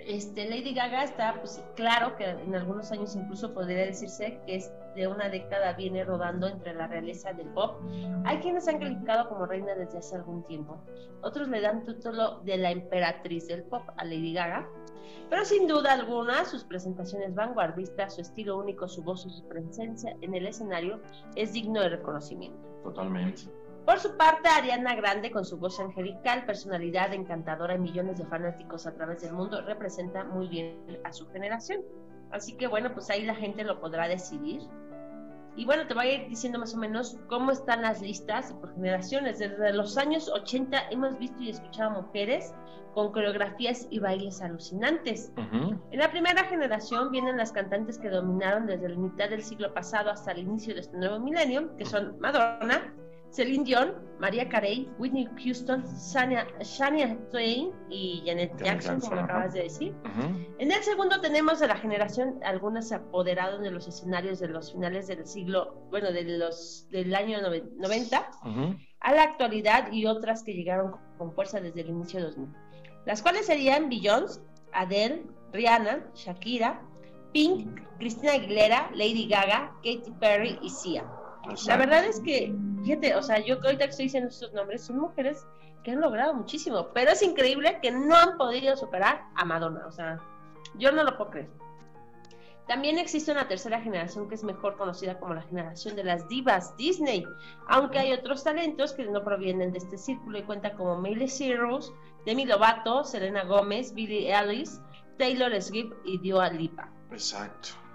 Este, 0.06 0.48
Lady 0.48 0.72
Gaga 0.72 1.02
está, 1.02 1.34
pues 1.40 1.60
claro 1.74 2.16
que 2.16 2.24
en 2.24 2.54
algunos 2.54 2.92
años 2.92 3.16
incluso 3.16 3.52
podría 3.52 3.86
decirse 3.86 4.40
que 4.46 4.54
es 4.56 4.72
de 4.94 5.08
una 5.08 5.28
década 5.28 5.72
viene 5.72 6.04
rodando 6.04 6.46
entre 6.46 6.74
la 6.74 6.86
realeza 6.86 7.32
del 7.32 7.48
pop. 7.48 7.80
Hay 8.24 8.38
quienes 8.38 8.68
han 8.68 8.78
calificado 8.78 9.28
como 9.28 9.46
reina 9.46 9.74
desde 9.74 9.98
hace 9.98 10.14
algún 10.14 10.44
tiempo. 10.44 10.80
Otros 11.22 11.48
le 11.48 11.60
dan 11.60 11.84
título 11.84 12.40
de 12.44 12.56
la 12.56 12.70
emperatriz 12.70 13.48
del 13.48 13.64
pop 13.64 13.82
a 13.96 14.04
Lady 14.04 14.32
Gaga. 14.32 14.68
Pero 15.28 15.44
sin 15.44 15.66
duda 15.66 15.92
alguna, 15.92 16.44
sus 16.44 16.62
presentaciones 16.62 17.34
vanguardistas, 17.34 18.14
su 18.14 18.20
estilo 18.20 18.58
único, 18.58 18.86
su 18.86 19.02
voz 19.02 19.26
y 19.26 19.30
su 19.30 19.46
presencia 19.48 20.16
en 20.20 20.34
el 20.34 20.46
escenario 20.46 21.00
es 21.34 21.52
digno 21.52 21.80
de 21.80 21.88
reconocimiento. 21.88 22.58
Totalmente. 22.84 23.42
Por 23.86 24.00
su 24.00 24.16
parte, 24.16 24.48
Ariana 24.48 24.96
Grande, 24.96 25.30
con 25.30 25.44
su 25.44 25.58
voz 25.58 25.78
angelical, 25.78 26.44
personalidad 26.44 27.14
encantadora 27.14 27.76
y 27.76 27.78
millones 27.78 28.18
de 28.18 28.26
fanáticos 28.26 28.84
a 28.84 28.92
través 28.92 29.22
del 29.22 29.32
mundo, 29.32 29.62
representa 29.62 30.24
muy 30.24 30.48
bien 30.48 30.98
a 31.04 31.12
su 31.12 31.28
generación. 31.28 31.82
Así 32.32 32.56
que 32.56 32.66
bueno, 32.66 32.92
pues 32.92 33.08
ahí 33.10 33.24
la 33.24 33.36
gente 33.36 33.62
lo 33.62 33.80
podrá 33.80 34.08
decidir. 34.08 34.62
Y 35.54 35.64
bueno, 35.66 35.86
te 35.86 35.94
voy 35.94 36.08
a 36.08 36.14
ir 36.14 36.28
diciendo 36.28 36.58
más 36.58 36.74
o 36.74 36.78
menos 36.78 37.16
cómo 37.28 37.52
están 37.52 37.82
las 37.82 38.02
listas 38.02 38.52
por 38.54 38.74
generaciones. 38.74 39.38
Desde 39.38 39.72
los 39.72 39.96
años 39.96 40.28
80 40.28 40.90
hemos 40.90 41.16
visto 41.20 41.40
y 41.40 41.50
escuchado 41.50 42.02
mujeres 42.02 42.52
con 42.92 43.12
coreografías 43.12 43.86
y 43.90 44.00
bailes 44.00 44.42
alucinantes. 44.42 45.32
En 45.36 45.98
la 45.98 46.10
primera 46.10 46.42
generación 46.44 47.12
vienen 47.12 47.36
las 47.36 47.52
cantantes 47.52 47.98
que 47.98 48.10
dominaron 48.10 48.66
desde 48.66 48.88
la 48.88 48.96
mitad 48.96 49.30
del 49.30 49.44
siglo 49.44 49.72
pasado 49.72 50.10
hasta 50.10 50.32
el 50.32 50.40
inicio 50.40 50.74
de 50.74 50.80
este 50.80 50.96
nuevo 50.96 51.20
milenio, 51.20 51.76
que 51.76 51.84
son 51.84 52.18
Madonna, 52.18 52.92
Celine 53.36 53.64
Dion, 53.64 53.94
María 54.18 54.48
Carey, 54.48 54.88
Whitney 54.98 55.28
Houston, 55.44 55.84
Shania, 56.10 56.46
Shania 56.62 57.18
Twain 57.30 57.70
y 57.90 58.22
Janet 58.24 58.50
Jackson, 58.62 58.94
Jackson, 58.94 59.00
como 59.00 59.20
acabas 59.20 59.52
de 59.52 59.64
decir. 59.64 59.92
Ujú. 60.06 60.54
En 60.58 60.72
el 60.72 60.82
segundo 60.82 61.20
tenemos 61.20 61.60
de 61.60 61.68
la 61.68 61.76
generación 61.76 62.40
algunas 62.42 62.90
apoderadas 62.92 63.60
de 63.60 63.70
los 63.70 63.86
escenarios 63.86 64.40
de 64.40 64.48
los 64.48 64.72
finales 64.72 65.06
del 65.08 65.26
siglo, 65.26 65.74
bueno, 65.90 66.10
de 66.12 66.24
los 66.38 66.88
del 66.90 67.14
año 67.14 67.42
noven- 67.42 67.76
90 67.76 68.30
Ujú. 68.42 68.74
a 69.00 69.12
la 69.12 69.22
actualidad 69.24 69.92
y 69.92 70.06
otras 70.06 70.42
que 70.42 70.54
llegaron 70.54 70.92
con 71.18 71.34
fuerza 71.34 71.60
desde 71.60 71.82
el 71.82 71.90
inicio 71.90 72.20
de 72.20 72.26
2000. 72.28 72.48
Las 73.04 73.20
cuales 73.20 73.44
serían 73.44 73.90
Beyoncé, 73.90 74.40
Adele, 74.72 75.26
Rihanna, 75.52 76.06
Shakira, 76.14 76.80
Pink, 77.34 77.80
Cristina 77.98 78.32
Aguilera, 78.32 78.90
Lady 78.94 79.28
Gaga, 79.28 79.74
Katy 79.84 80.10
Perry 80.18 80.58
y 80.62 80.70
Sia. 80.70 81.04
La 81.66 81.76
verdad 81.76 82.04
es 82.04 82.20
que, 82.20 82.54
fíjate, 82.84 83.14
o 83.14 83.22
sea, 83.22 83.38
yo 83.38 83.60
que 83.60 83.68
ahorita 83.68 83.84
que 83.84 83.90
estoy 83.90 84.06
diciendo 84.06 84.28
estos 84.28 84.52
nombres, 84.52 84.82
son 84.84 84.98
mujeres 84.98 85.46
que 85.84 85.92
han 85.92 86.00
logrado 86.00 86.34
muchísimo, 86.34 86.88
pero 86.92 87.12
es 87.12 87.22
increíble 87.22 87.78
que 87.80 87.92
no 87.92 88.16
han 88.16 88.36
podido 88.36 88.76
superar 88.76 89.22
a 89.36 89.44
Madonna, 89.44 89.86
o 89.86 89.92
sea, 89.92 90.18
yo 90.74 90.92
no 90.92 91.04
lo 91.04 91.16
puedo 91.16 91.30
creer. 91.30 91.50
También 92.66 92.98
existe 92.98 93.30
una 93.30 93.46
tercera 93.46 93.80
generación 93.80 94.28
que 94.28 94.34
es 94.34 94.42
mejor 94.42 94.76
conocida 94.76 95.20
como 95.20 95.34
la 95.34 95.42
generación 95.42 95.94
de 95.94 96.02
las 96.02 96.28
divas 96.28 96.76
Disney, 96.76 97.24
aunque 97.68 98.00
hay 98.00 98.12
otros 98.12 98.42
talentos 98.42 98.92
que 98.92 99.06
no 99.06 99.22
provienen 99.22 99.70
de 99.70 99.78
este 99.78 99.96
círculo 99.96 100.38
y 100.38 100.42
cuenta 100.42 100.72
como 100.72 101.00
Miley 101.00 101.28
Cyrus, 101.28 101.92
Demi 102.24 102.44
Lovato, 102.44 103.04
Selena 103.04 103.44
Gómez, 103.44 103.94
Billie 103.94 104.34
Eilish, 104.34 104.80
Taylor 105.16 105.62
Swift 105.62 105.94
y 106.04 106.18
Dua 106.18 106.50
Lipa. 106.50 106.90
Exacto. 107.12 107.85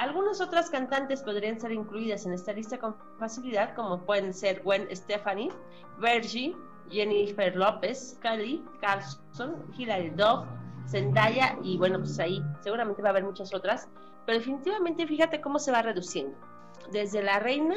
Algunas 0.00 0.40
otras 0.40 0.70
cantantes 0.70 1.22
podrían 1.22 1.60
ser 1.60 1.72
incluidas 1.72 2.24
en 2.24 2.32
esta 2.32 2.54
lista 2.54 2.78
con 2.78 2.96
facilidad, 3.18 3.74
como 3.74 4.00
pueden 4.00 4.32
ser 4.32 4.62
Gwen 4.62 4.88
Stefani, 4.96 5.50
Virgie, 5.98 6.56
Jennifer 6.88 7.54
López, 7.54 8.18
Kylie 8.22 8.62
Carlson, 8.80 9.62
Hilary 9.76 10.08
Duff, 10.08 10.46
Zendaya 10.88 11.54
y 11.62 11.76
bueno, 11.76 11.98
pues 11.98 12.18
ahí 12.18 12.42
seguramente 12.62 13.02
va 13.02 13.08
a 13.08 13.10
haber 13.10 13.24
muchas 13.24 13.52
otras, 13.52 13.90
pero 14.24 14.38
definitivamente 14.38 15.06
fíjate 15.06 15.42
cómo 15.42 15.58
se 15.58 15.70
va 15.70 15.82
reduciendo. 15.82 16.34
Desde 16.90 17.22
la 17.22 17.38
reina, 17.38 17.74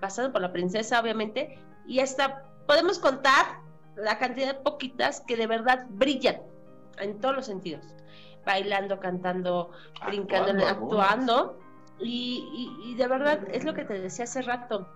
pasando 0.00 0.30
por 0.30 0.42
la 0.42 0.52
princesa 0.52 1.00
obviamente, 1.00 1.58
y 1.88 1.98
hasta 1.98 2.44
podemos 2.68 3.00
contar 3.00 3.44
la 3.96 4.16
cantidad 4.16 4.54
de 4.54 4.60
poquitas 4.60 5.22
que 5.22 5.36
de 5.36 5.48
verdad 5.48 5.86
brillan 5.90 6.36
en 6.98 7.18
todos 7.18 7.34
los 7.34 7.46
sentidos, 7.46 7.84
bailando, 8.44 8.98
cantando, 9.00 9.70
brincando, 10.06 10.50
Actuando, 10.50 10.66
actuando. 10.66 11.58
Y, 12.00 12.76
y- 12.84 12.90
y 12.90 12.94
de 12.96 13.06
verdad 13.06 13.40
es 13.52 13.64
lo 13.64 13.74
que 13.74 13.84
te 13.84 14.00
decía 14.00 14.24
hace 14.24 14.42
rato. 14.42 14.88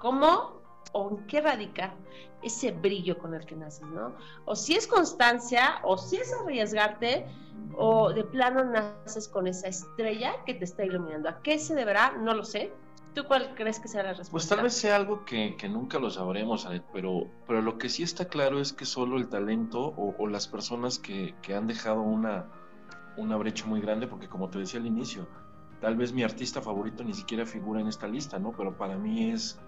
¿Cómo 0.00 0.60
o 0.92 1.10
en 1.10 1.26
qué 1.26 1.40
radica 1.40 1.94
ese 2.42 2.72
brillo 2.72 3.18
con 3.18 3.34
el 3.34 3.46
que 3.46 3.54
naces, 3.54 3.86
no? 3.88 4.14
O 4.44 4.56
si 4.56 4.74
es 4.74 4.86
constancia, 4.86 5.80
o 5.84 5.96
si 5.96 6.16
es 6.16 6.34
arriesgarte, 6.34 7.24
o 7.78 8.12
de 8.12 8.24
plano 8.24 8.64
naces 8.64 9.28
con 9.28 9.46
esa 9.46 9.68
estrella 9.68 10.34
que 10.44 10.54
te 10.54 10.64
está 10.64 10.84
iluminando. 10.84 11.28
¿A 11.28 11.40
qué 11.40 11.58
se 11.58 11.74
deberá? 11.74 12.12
No 12.18 12.34
lo 12.34 12.44
sé. 12.44 12.72
¿Tú 13.14 13.24
cuál 13.24 13.54
crees 13.54 13.78
que 13.78 13.88
sea 13.88 14.02
la 14.02 14.10
respuesta? 14.10 14.30
Pues 14.32 14.48
tal 14.48 14.62
vez 14.62 14.72
sea 14.74 14.96
algo 14.96 15.24
que, 15.24 15.56
que 15.56 15.68
nunca 15.68 15.98
lo 15.98 16.10
sabremos, 16.10 16.66
pero, 16.92 17.26
pero 17.46 17.60
lo 17.60 17.76
que 17.76 17.88
sí 17.88 18.02
está 18.02 18.26
claro 18.26 18.58
es 18.60 18.72
que 18.72 18.86
solo 18.86 19.18
el 19.18 19.28
talento 19.28 19.80
o, 19.80 20.14
o 20.18 20.26
las 20.26 20.48
personas 20.48 20.98
que, 20.98 21.34
que 21.42 21.54
han 21.54 21.66
dejado 21.66 22.00
una, 22.00 22.46
una 23.16 23.36
brecha 23.36 23.66
muy 23.66 23.80
grande, 23.80 24.06
porque 24.06 24.28
como 24.28 24.48
te 24.48 24.58
decía 24.58 24.80
al 24.80 24.86
inicio, 24.86 25.26
tal 25.80 25.96
vez 25.96 26.12
mi 26.12 26.22
artista 26.22 26.62
favorito 26.62 27.04
ni 27.04 27.12
siquiera 27.12 27.44
figura 27.44 27.80
en 27.80 27.88
esta 27.88 28.06
lista, 28.08 28.38
¿no? 28.38 28.52
Pero 28.52 28.76
para 28.76 28.96
mí 28.96 29.30
es, 29.30 29.58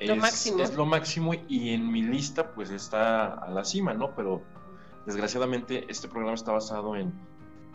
Lo 0.00 0.14
es, 0.14 0.20
máximo. 0.20 0.62
es 0.62 0.74
lo 0.74 0.86
máximo 0.86 1.32
y 1.48 1.70
en 1.74 1.90
mi 1.90 2.02
lista 2.02 2.52
pues 2.52 2.70
está 2.70 3.34
a 3.34 3.50
la 3.50 3.64
cima, 3.64 3.92
¿no? 3.92 4.14
Pero 4.14 4.42
desgraciadamente 5.06 5.84
este 5.88 6.08
programa 6.08 6.34
está 6.34 6.52
basado 6.52 6.96
en, 6.96 7.12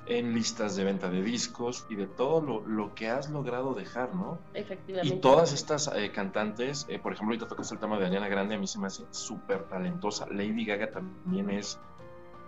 en 0.07 0.33
listas 0.33 0.75
de 0.75 0.83
venta 0.83 1.09
de 1.09 1.21
discos 1.21 1.85
y 1.89 1.95
de 1.95 2.05
todo 2.05 2.41
lo, 2.41 2.65
lo 2.65 2.93
que 2.93 3.09
has 3.09 3.29
logrado 3.29 3.73
dejar, 3.73 4.13
¿no? 4.13 4.39
Efectivamente. 4.53 5.15
Y 5.15 5.19
todas 5.19 5.53
estas 5.53 5.91
eh, 5.95 6.11
cantantes, 6.11 6.85
eh, 6.89 6.99
por 6.99 7.13
ejemplo, 7.13 7.33
ahorita 7.33 7.47
tocas 7.47 7.71
el 7.71 7.79
tema 7.79 7.97
de 7.97 8.05
Ariana 8.05 8.27
Grande, 8.27 8.55
a 8.55 8.59
mí 8.59 8.67
se 8.67 8.79
me 8.79 8.87
hace 8.87 9.03
súper 9.09 9.63
talentosa. 9.63 10.27
Lady 10.29 10.65
Gaga 10.65 10.91
también 10.91 11.49
es, 11.49 11.79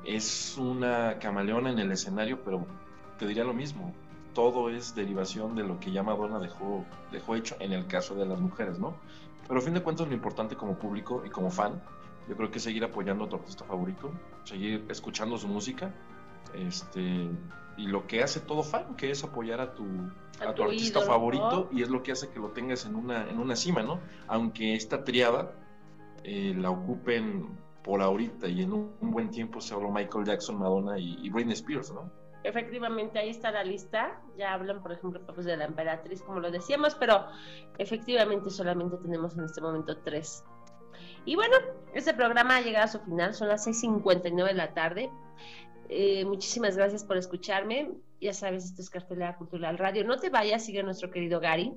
es 0.05 0.57
una 0.57 1.17
camaleona 1.19 1.71
en 1.71 1.79
el 1.79 1.91
escenario, 1.91 2.43
pero 2.43 2.65
te 3.17 3.25
diría 3.25 3.43
lo 3.43 3.53
mismo. 3.53 3.93
Todo 4.33 4.69
es 4.69 4.93
derivación 4.93 5.55
de 5.55 5.63
lo 5.63 5.79
que 5.79 5.91
ya 5.91 6.03
Madonna 6.03 6.37
dejó, 6.37 6.85
dejó 7.11 7.35
hecho 7.35 7.55
en 7.59 7.73
el 7.73 7.87
caso 7.87 8.13
de 8.13 8.27
las 8.27 8.39
mujeres, 8.39 8.77
¿no? 8.77 8.95
Pero 9.47 9.59
a 9.59 9.63
fin 9.63 9.73
de 9.73 9.81
cuentas 9.81 10.07
lo 10.07 10.13
importante 10.13 10.55
como 10.55 10.77
público 10.77 11.23
y 11.25 11.29
como 11.29 11.49
fan, 11.49 11.81
yo 12.29 12.35
creo 12.35 12.51
que 12.51 12.57
es 12.57 12.63
seguir 12.63 12.83
apoyando 12.83 13.23
a 13.23 13.29
tu 13.29 13.37
artista 13.37 13.63
favorito, 13.63 14.11
seguir 14.43 14.85
escuchando 14.89 15.37
su 15.37 15.47
música, 15.47 15.91
este, 16.53 17.29
y 17.77 17.87
lo 17.87 18.07
que 18.07 18.23
hace 18.23 18.39
todo 18.39 18.63
fan, 18.63 18.95
que 18.95 19.11
es 19.11 19.23
apoyar 19.23 19.61
a 19.61 19.73
tu, 19.73 19.85
A 20.39 20.49
a 20.49 20.53
tu 20.53 20.63
tu 20.63 20.63
artista 20.63 20.99
ídolo, 20.99 21.11
favorito 21.11 21.69
¿no? 21.71 21.77
y 21.77 21.83
es 21.83 21.89
lo 21.89 22.03
que 22.03 22.11
hace 22.11 22.29
que 22.29 22.39
lo 22.39 22.49
tengas 22.49 22.85
en 22.85 22.95
una, 22.95 23.29
en 23.29 23.39
una 23.39 23.55
cima, 23.55 23.83
¿no? 23.83 23.99
Aunque 24.27 24.73
esta 24.73 25.03
triada 25.03 25.51
eh, 26.23 26.53
la 26.57 26.71
ocupen 26.71 27.57
por 27.83 28.01
ahorita 28.01 28.47
y 28.47 28.63
en 28.63 28.73
un, 28.73 28.91
un 28.99 29.11
buen 29.11 29.29
tiempo 29.29 29.61
se 29.61 29.73
habló 29.73 29.91
Michael 29.91 30.25
Jackson, 30.25 30.57
Madonna 30.59 30.99
y, 30.99 31.17
y 31.21 31.29
Britney 31.29 31.53
Spears, 31.53 31.93
¿no? 31.93 32.11
Efectivamente, 32.43 33.19
ahí 33.19 33.29
está 33.29 33.51
la 33.51 33.63
lista. 33.63 34.21
Ya 34.37 34.53
hablan, 34.53 34.81
por 34.81 34.93
ejemplo, 34.93 35.19
pues, 35.33 35.45
de 35.45 35.57
la 35.57 35.65
emperatriz, 35.65 36.21
como 36.21 36.39
lo 36.39 36.49
decíamos, 36.49 36.95
pero 36.95 37.25
efectivamente 37.77 38.49
solamente 38.49 38.95
tenemos 38.97 39.35
en 39.37 39.43
este 39.43 39.59
momento 39.59 39.97
tres. 39.97 40.45
Y 41.25 41.35
bueno, 41.35 41.57
este 41.93 42.13
programa 42.13 42.55
ha 42.55 42.61
llegado 42.61 42.85
a 42.85 42.87
su 42.87 42.99
final, 42.99 43.33
son 43.33 43.49
las 43.49 43.67
6.59 43.67 44.45
de 44.45 44.53
la 44.53 44.73
tarde. 44.73 45.11
Eh, 45.89 46.25
muchísimas 46.25 46.75
gracias 46.75 47.03
por 47.03 47.17
escucharme. 47.17 47.91
Ya 48.19 48.33
sabes, 48.33 48.65
esto 48.65 48.81
es 48.81 48.89
Cartelera 48.89 49.37
Cultural 49.37 49.77
Radio. 49.77 50.03
No 50.03 50.17
te 50.17 50.29
vayas, 50.29 50.65
sigue 50.65 50.83
nuestro 50.83 51.11
querido 51.11 51.39
Gary. 51.39 51.73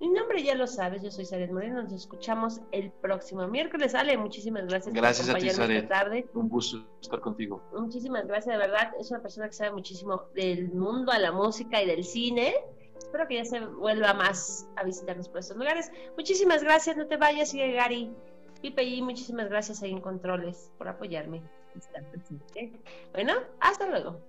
Mi 0.00 0.08
nombre 0.08 0.42
ya 0.42 0.54
lo 0.54 0.66
sabes, 0.66 1.02
yo 1.02 1.10
soy 1.10 1.24
Saret 1.24 1.50
Moreno. 1.50 1.82
Nos 1.82 1.92
escuchamos 1.92 2.60
el 2.72 2.90
próximo 2.90 3.46
miércoles. 3.46 3.94
Ale, 3.94 4.18
muchísimas 4.18 4.66
gracias, 4.66 4.92
gracias 4.92 5.28
por 5.28 5.36
a 5.36 5.68
ti, 5.68 5.86
tarde. 5.86 6.26
Un 6.34 6.48
gusto 6.48 6.84
estar 7.00 7.20
contigo. 7.20 7.62
Muchísimas 7.72 8.26
gracias, 8.26 8.52
de 8.54 8.58
verdad. 8.58 8.92
Es 8.98 9.10
una 9.10 9.22
persona 9.22 9.46
que 9.46 9.54
sabe 9.54 9.70
muchísimo 9.70 10.24
del 10.34 10.72
mundo, 10.72 11.12
a 11.12 11.18
la 11.18 11.32
música 11.32 11.80
y 11.82 11.86
del 11.86 12.04
cine. 12.04 12.54
Espero 12.98 13.26
que 13.28 13.36
ya 13.36 13.44
se 13.44 13.60
vuelva 13.60 14.14
más 14.14 14.66
a 14.76 14.84
visitarnos 14.84 15.28
por 15.28 15.38
estos 15.38 15.56
lugares. 15.56 15.90
Muchísimas 16.16 16.62
gracias, 16.62 16.96
no 16.96 17.06
te 17.06 17.16
vayas, 17.16 17.50
sigue 17.50 17.72
Gary. 17.72 18.12
Pipe, 18.60 18.82
y 18.82 19.02
muchísimas 19.02 19.48
gracias 19.48 19.82
ahí 19.82 19.90
en 19.90 20.00
Controles 20.00 20.70
por 20.78 20.88
apoyarme 20.88 21.42
está 21.78 22.00
presente. 22.10 22.72
Bueno, 23.12 23.34
hasta 23.60 23.86
luego. 23.86 24.20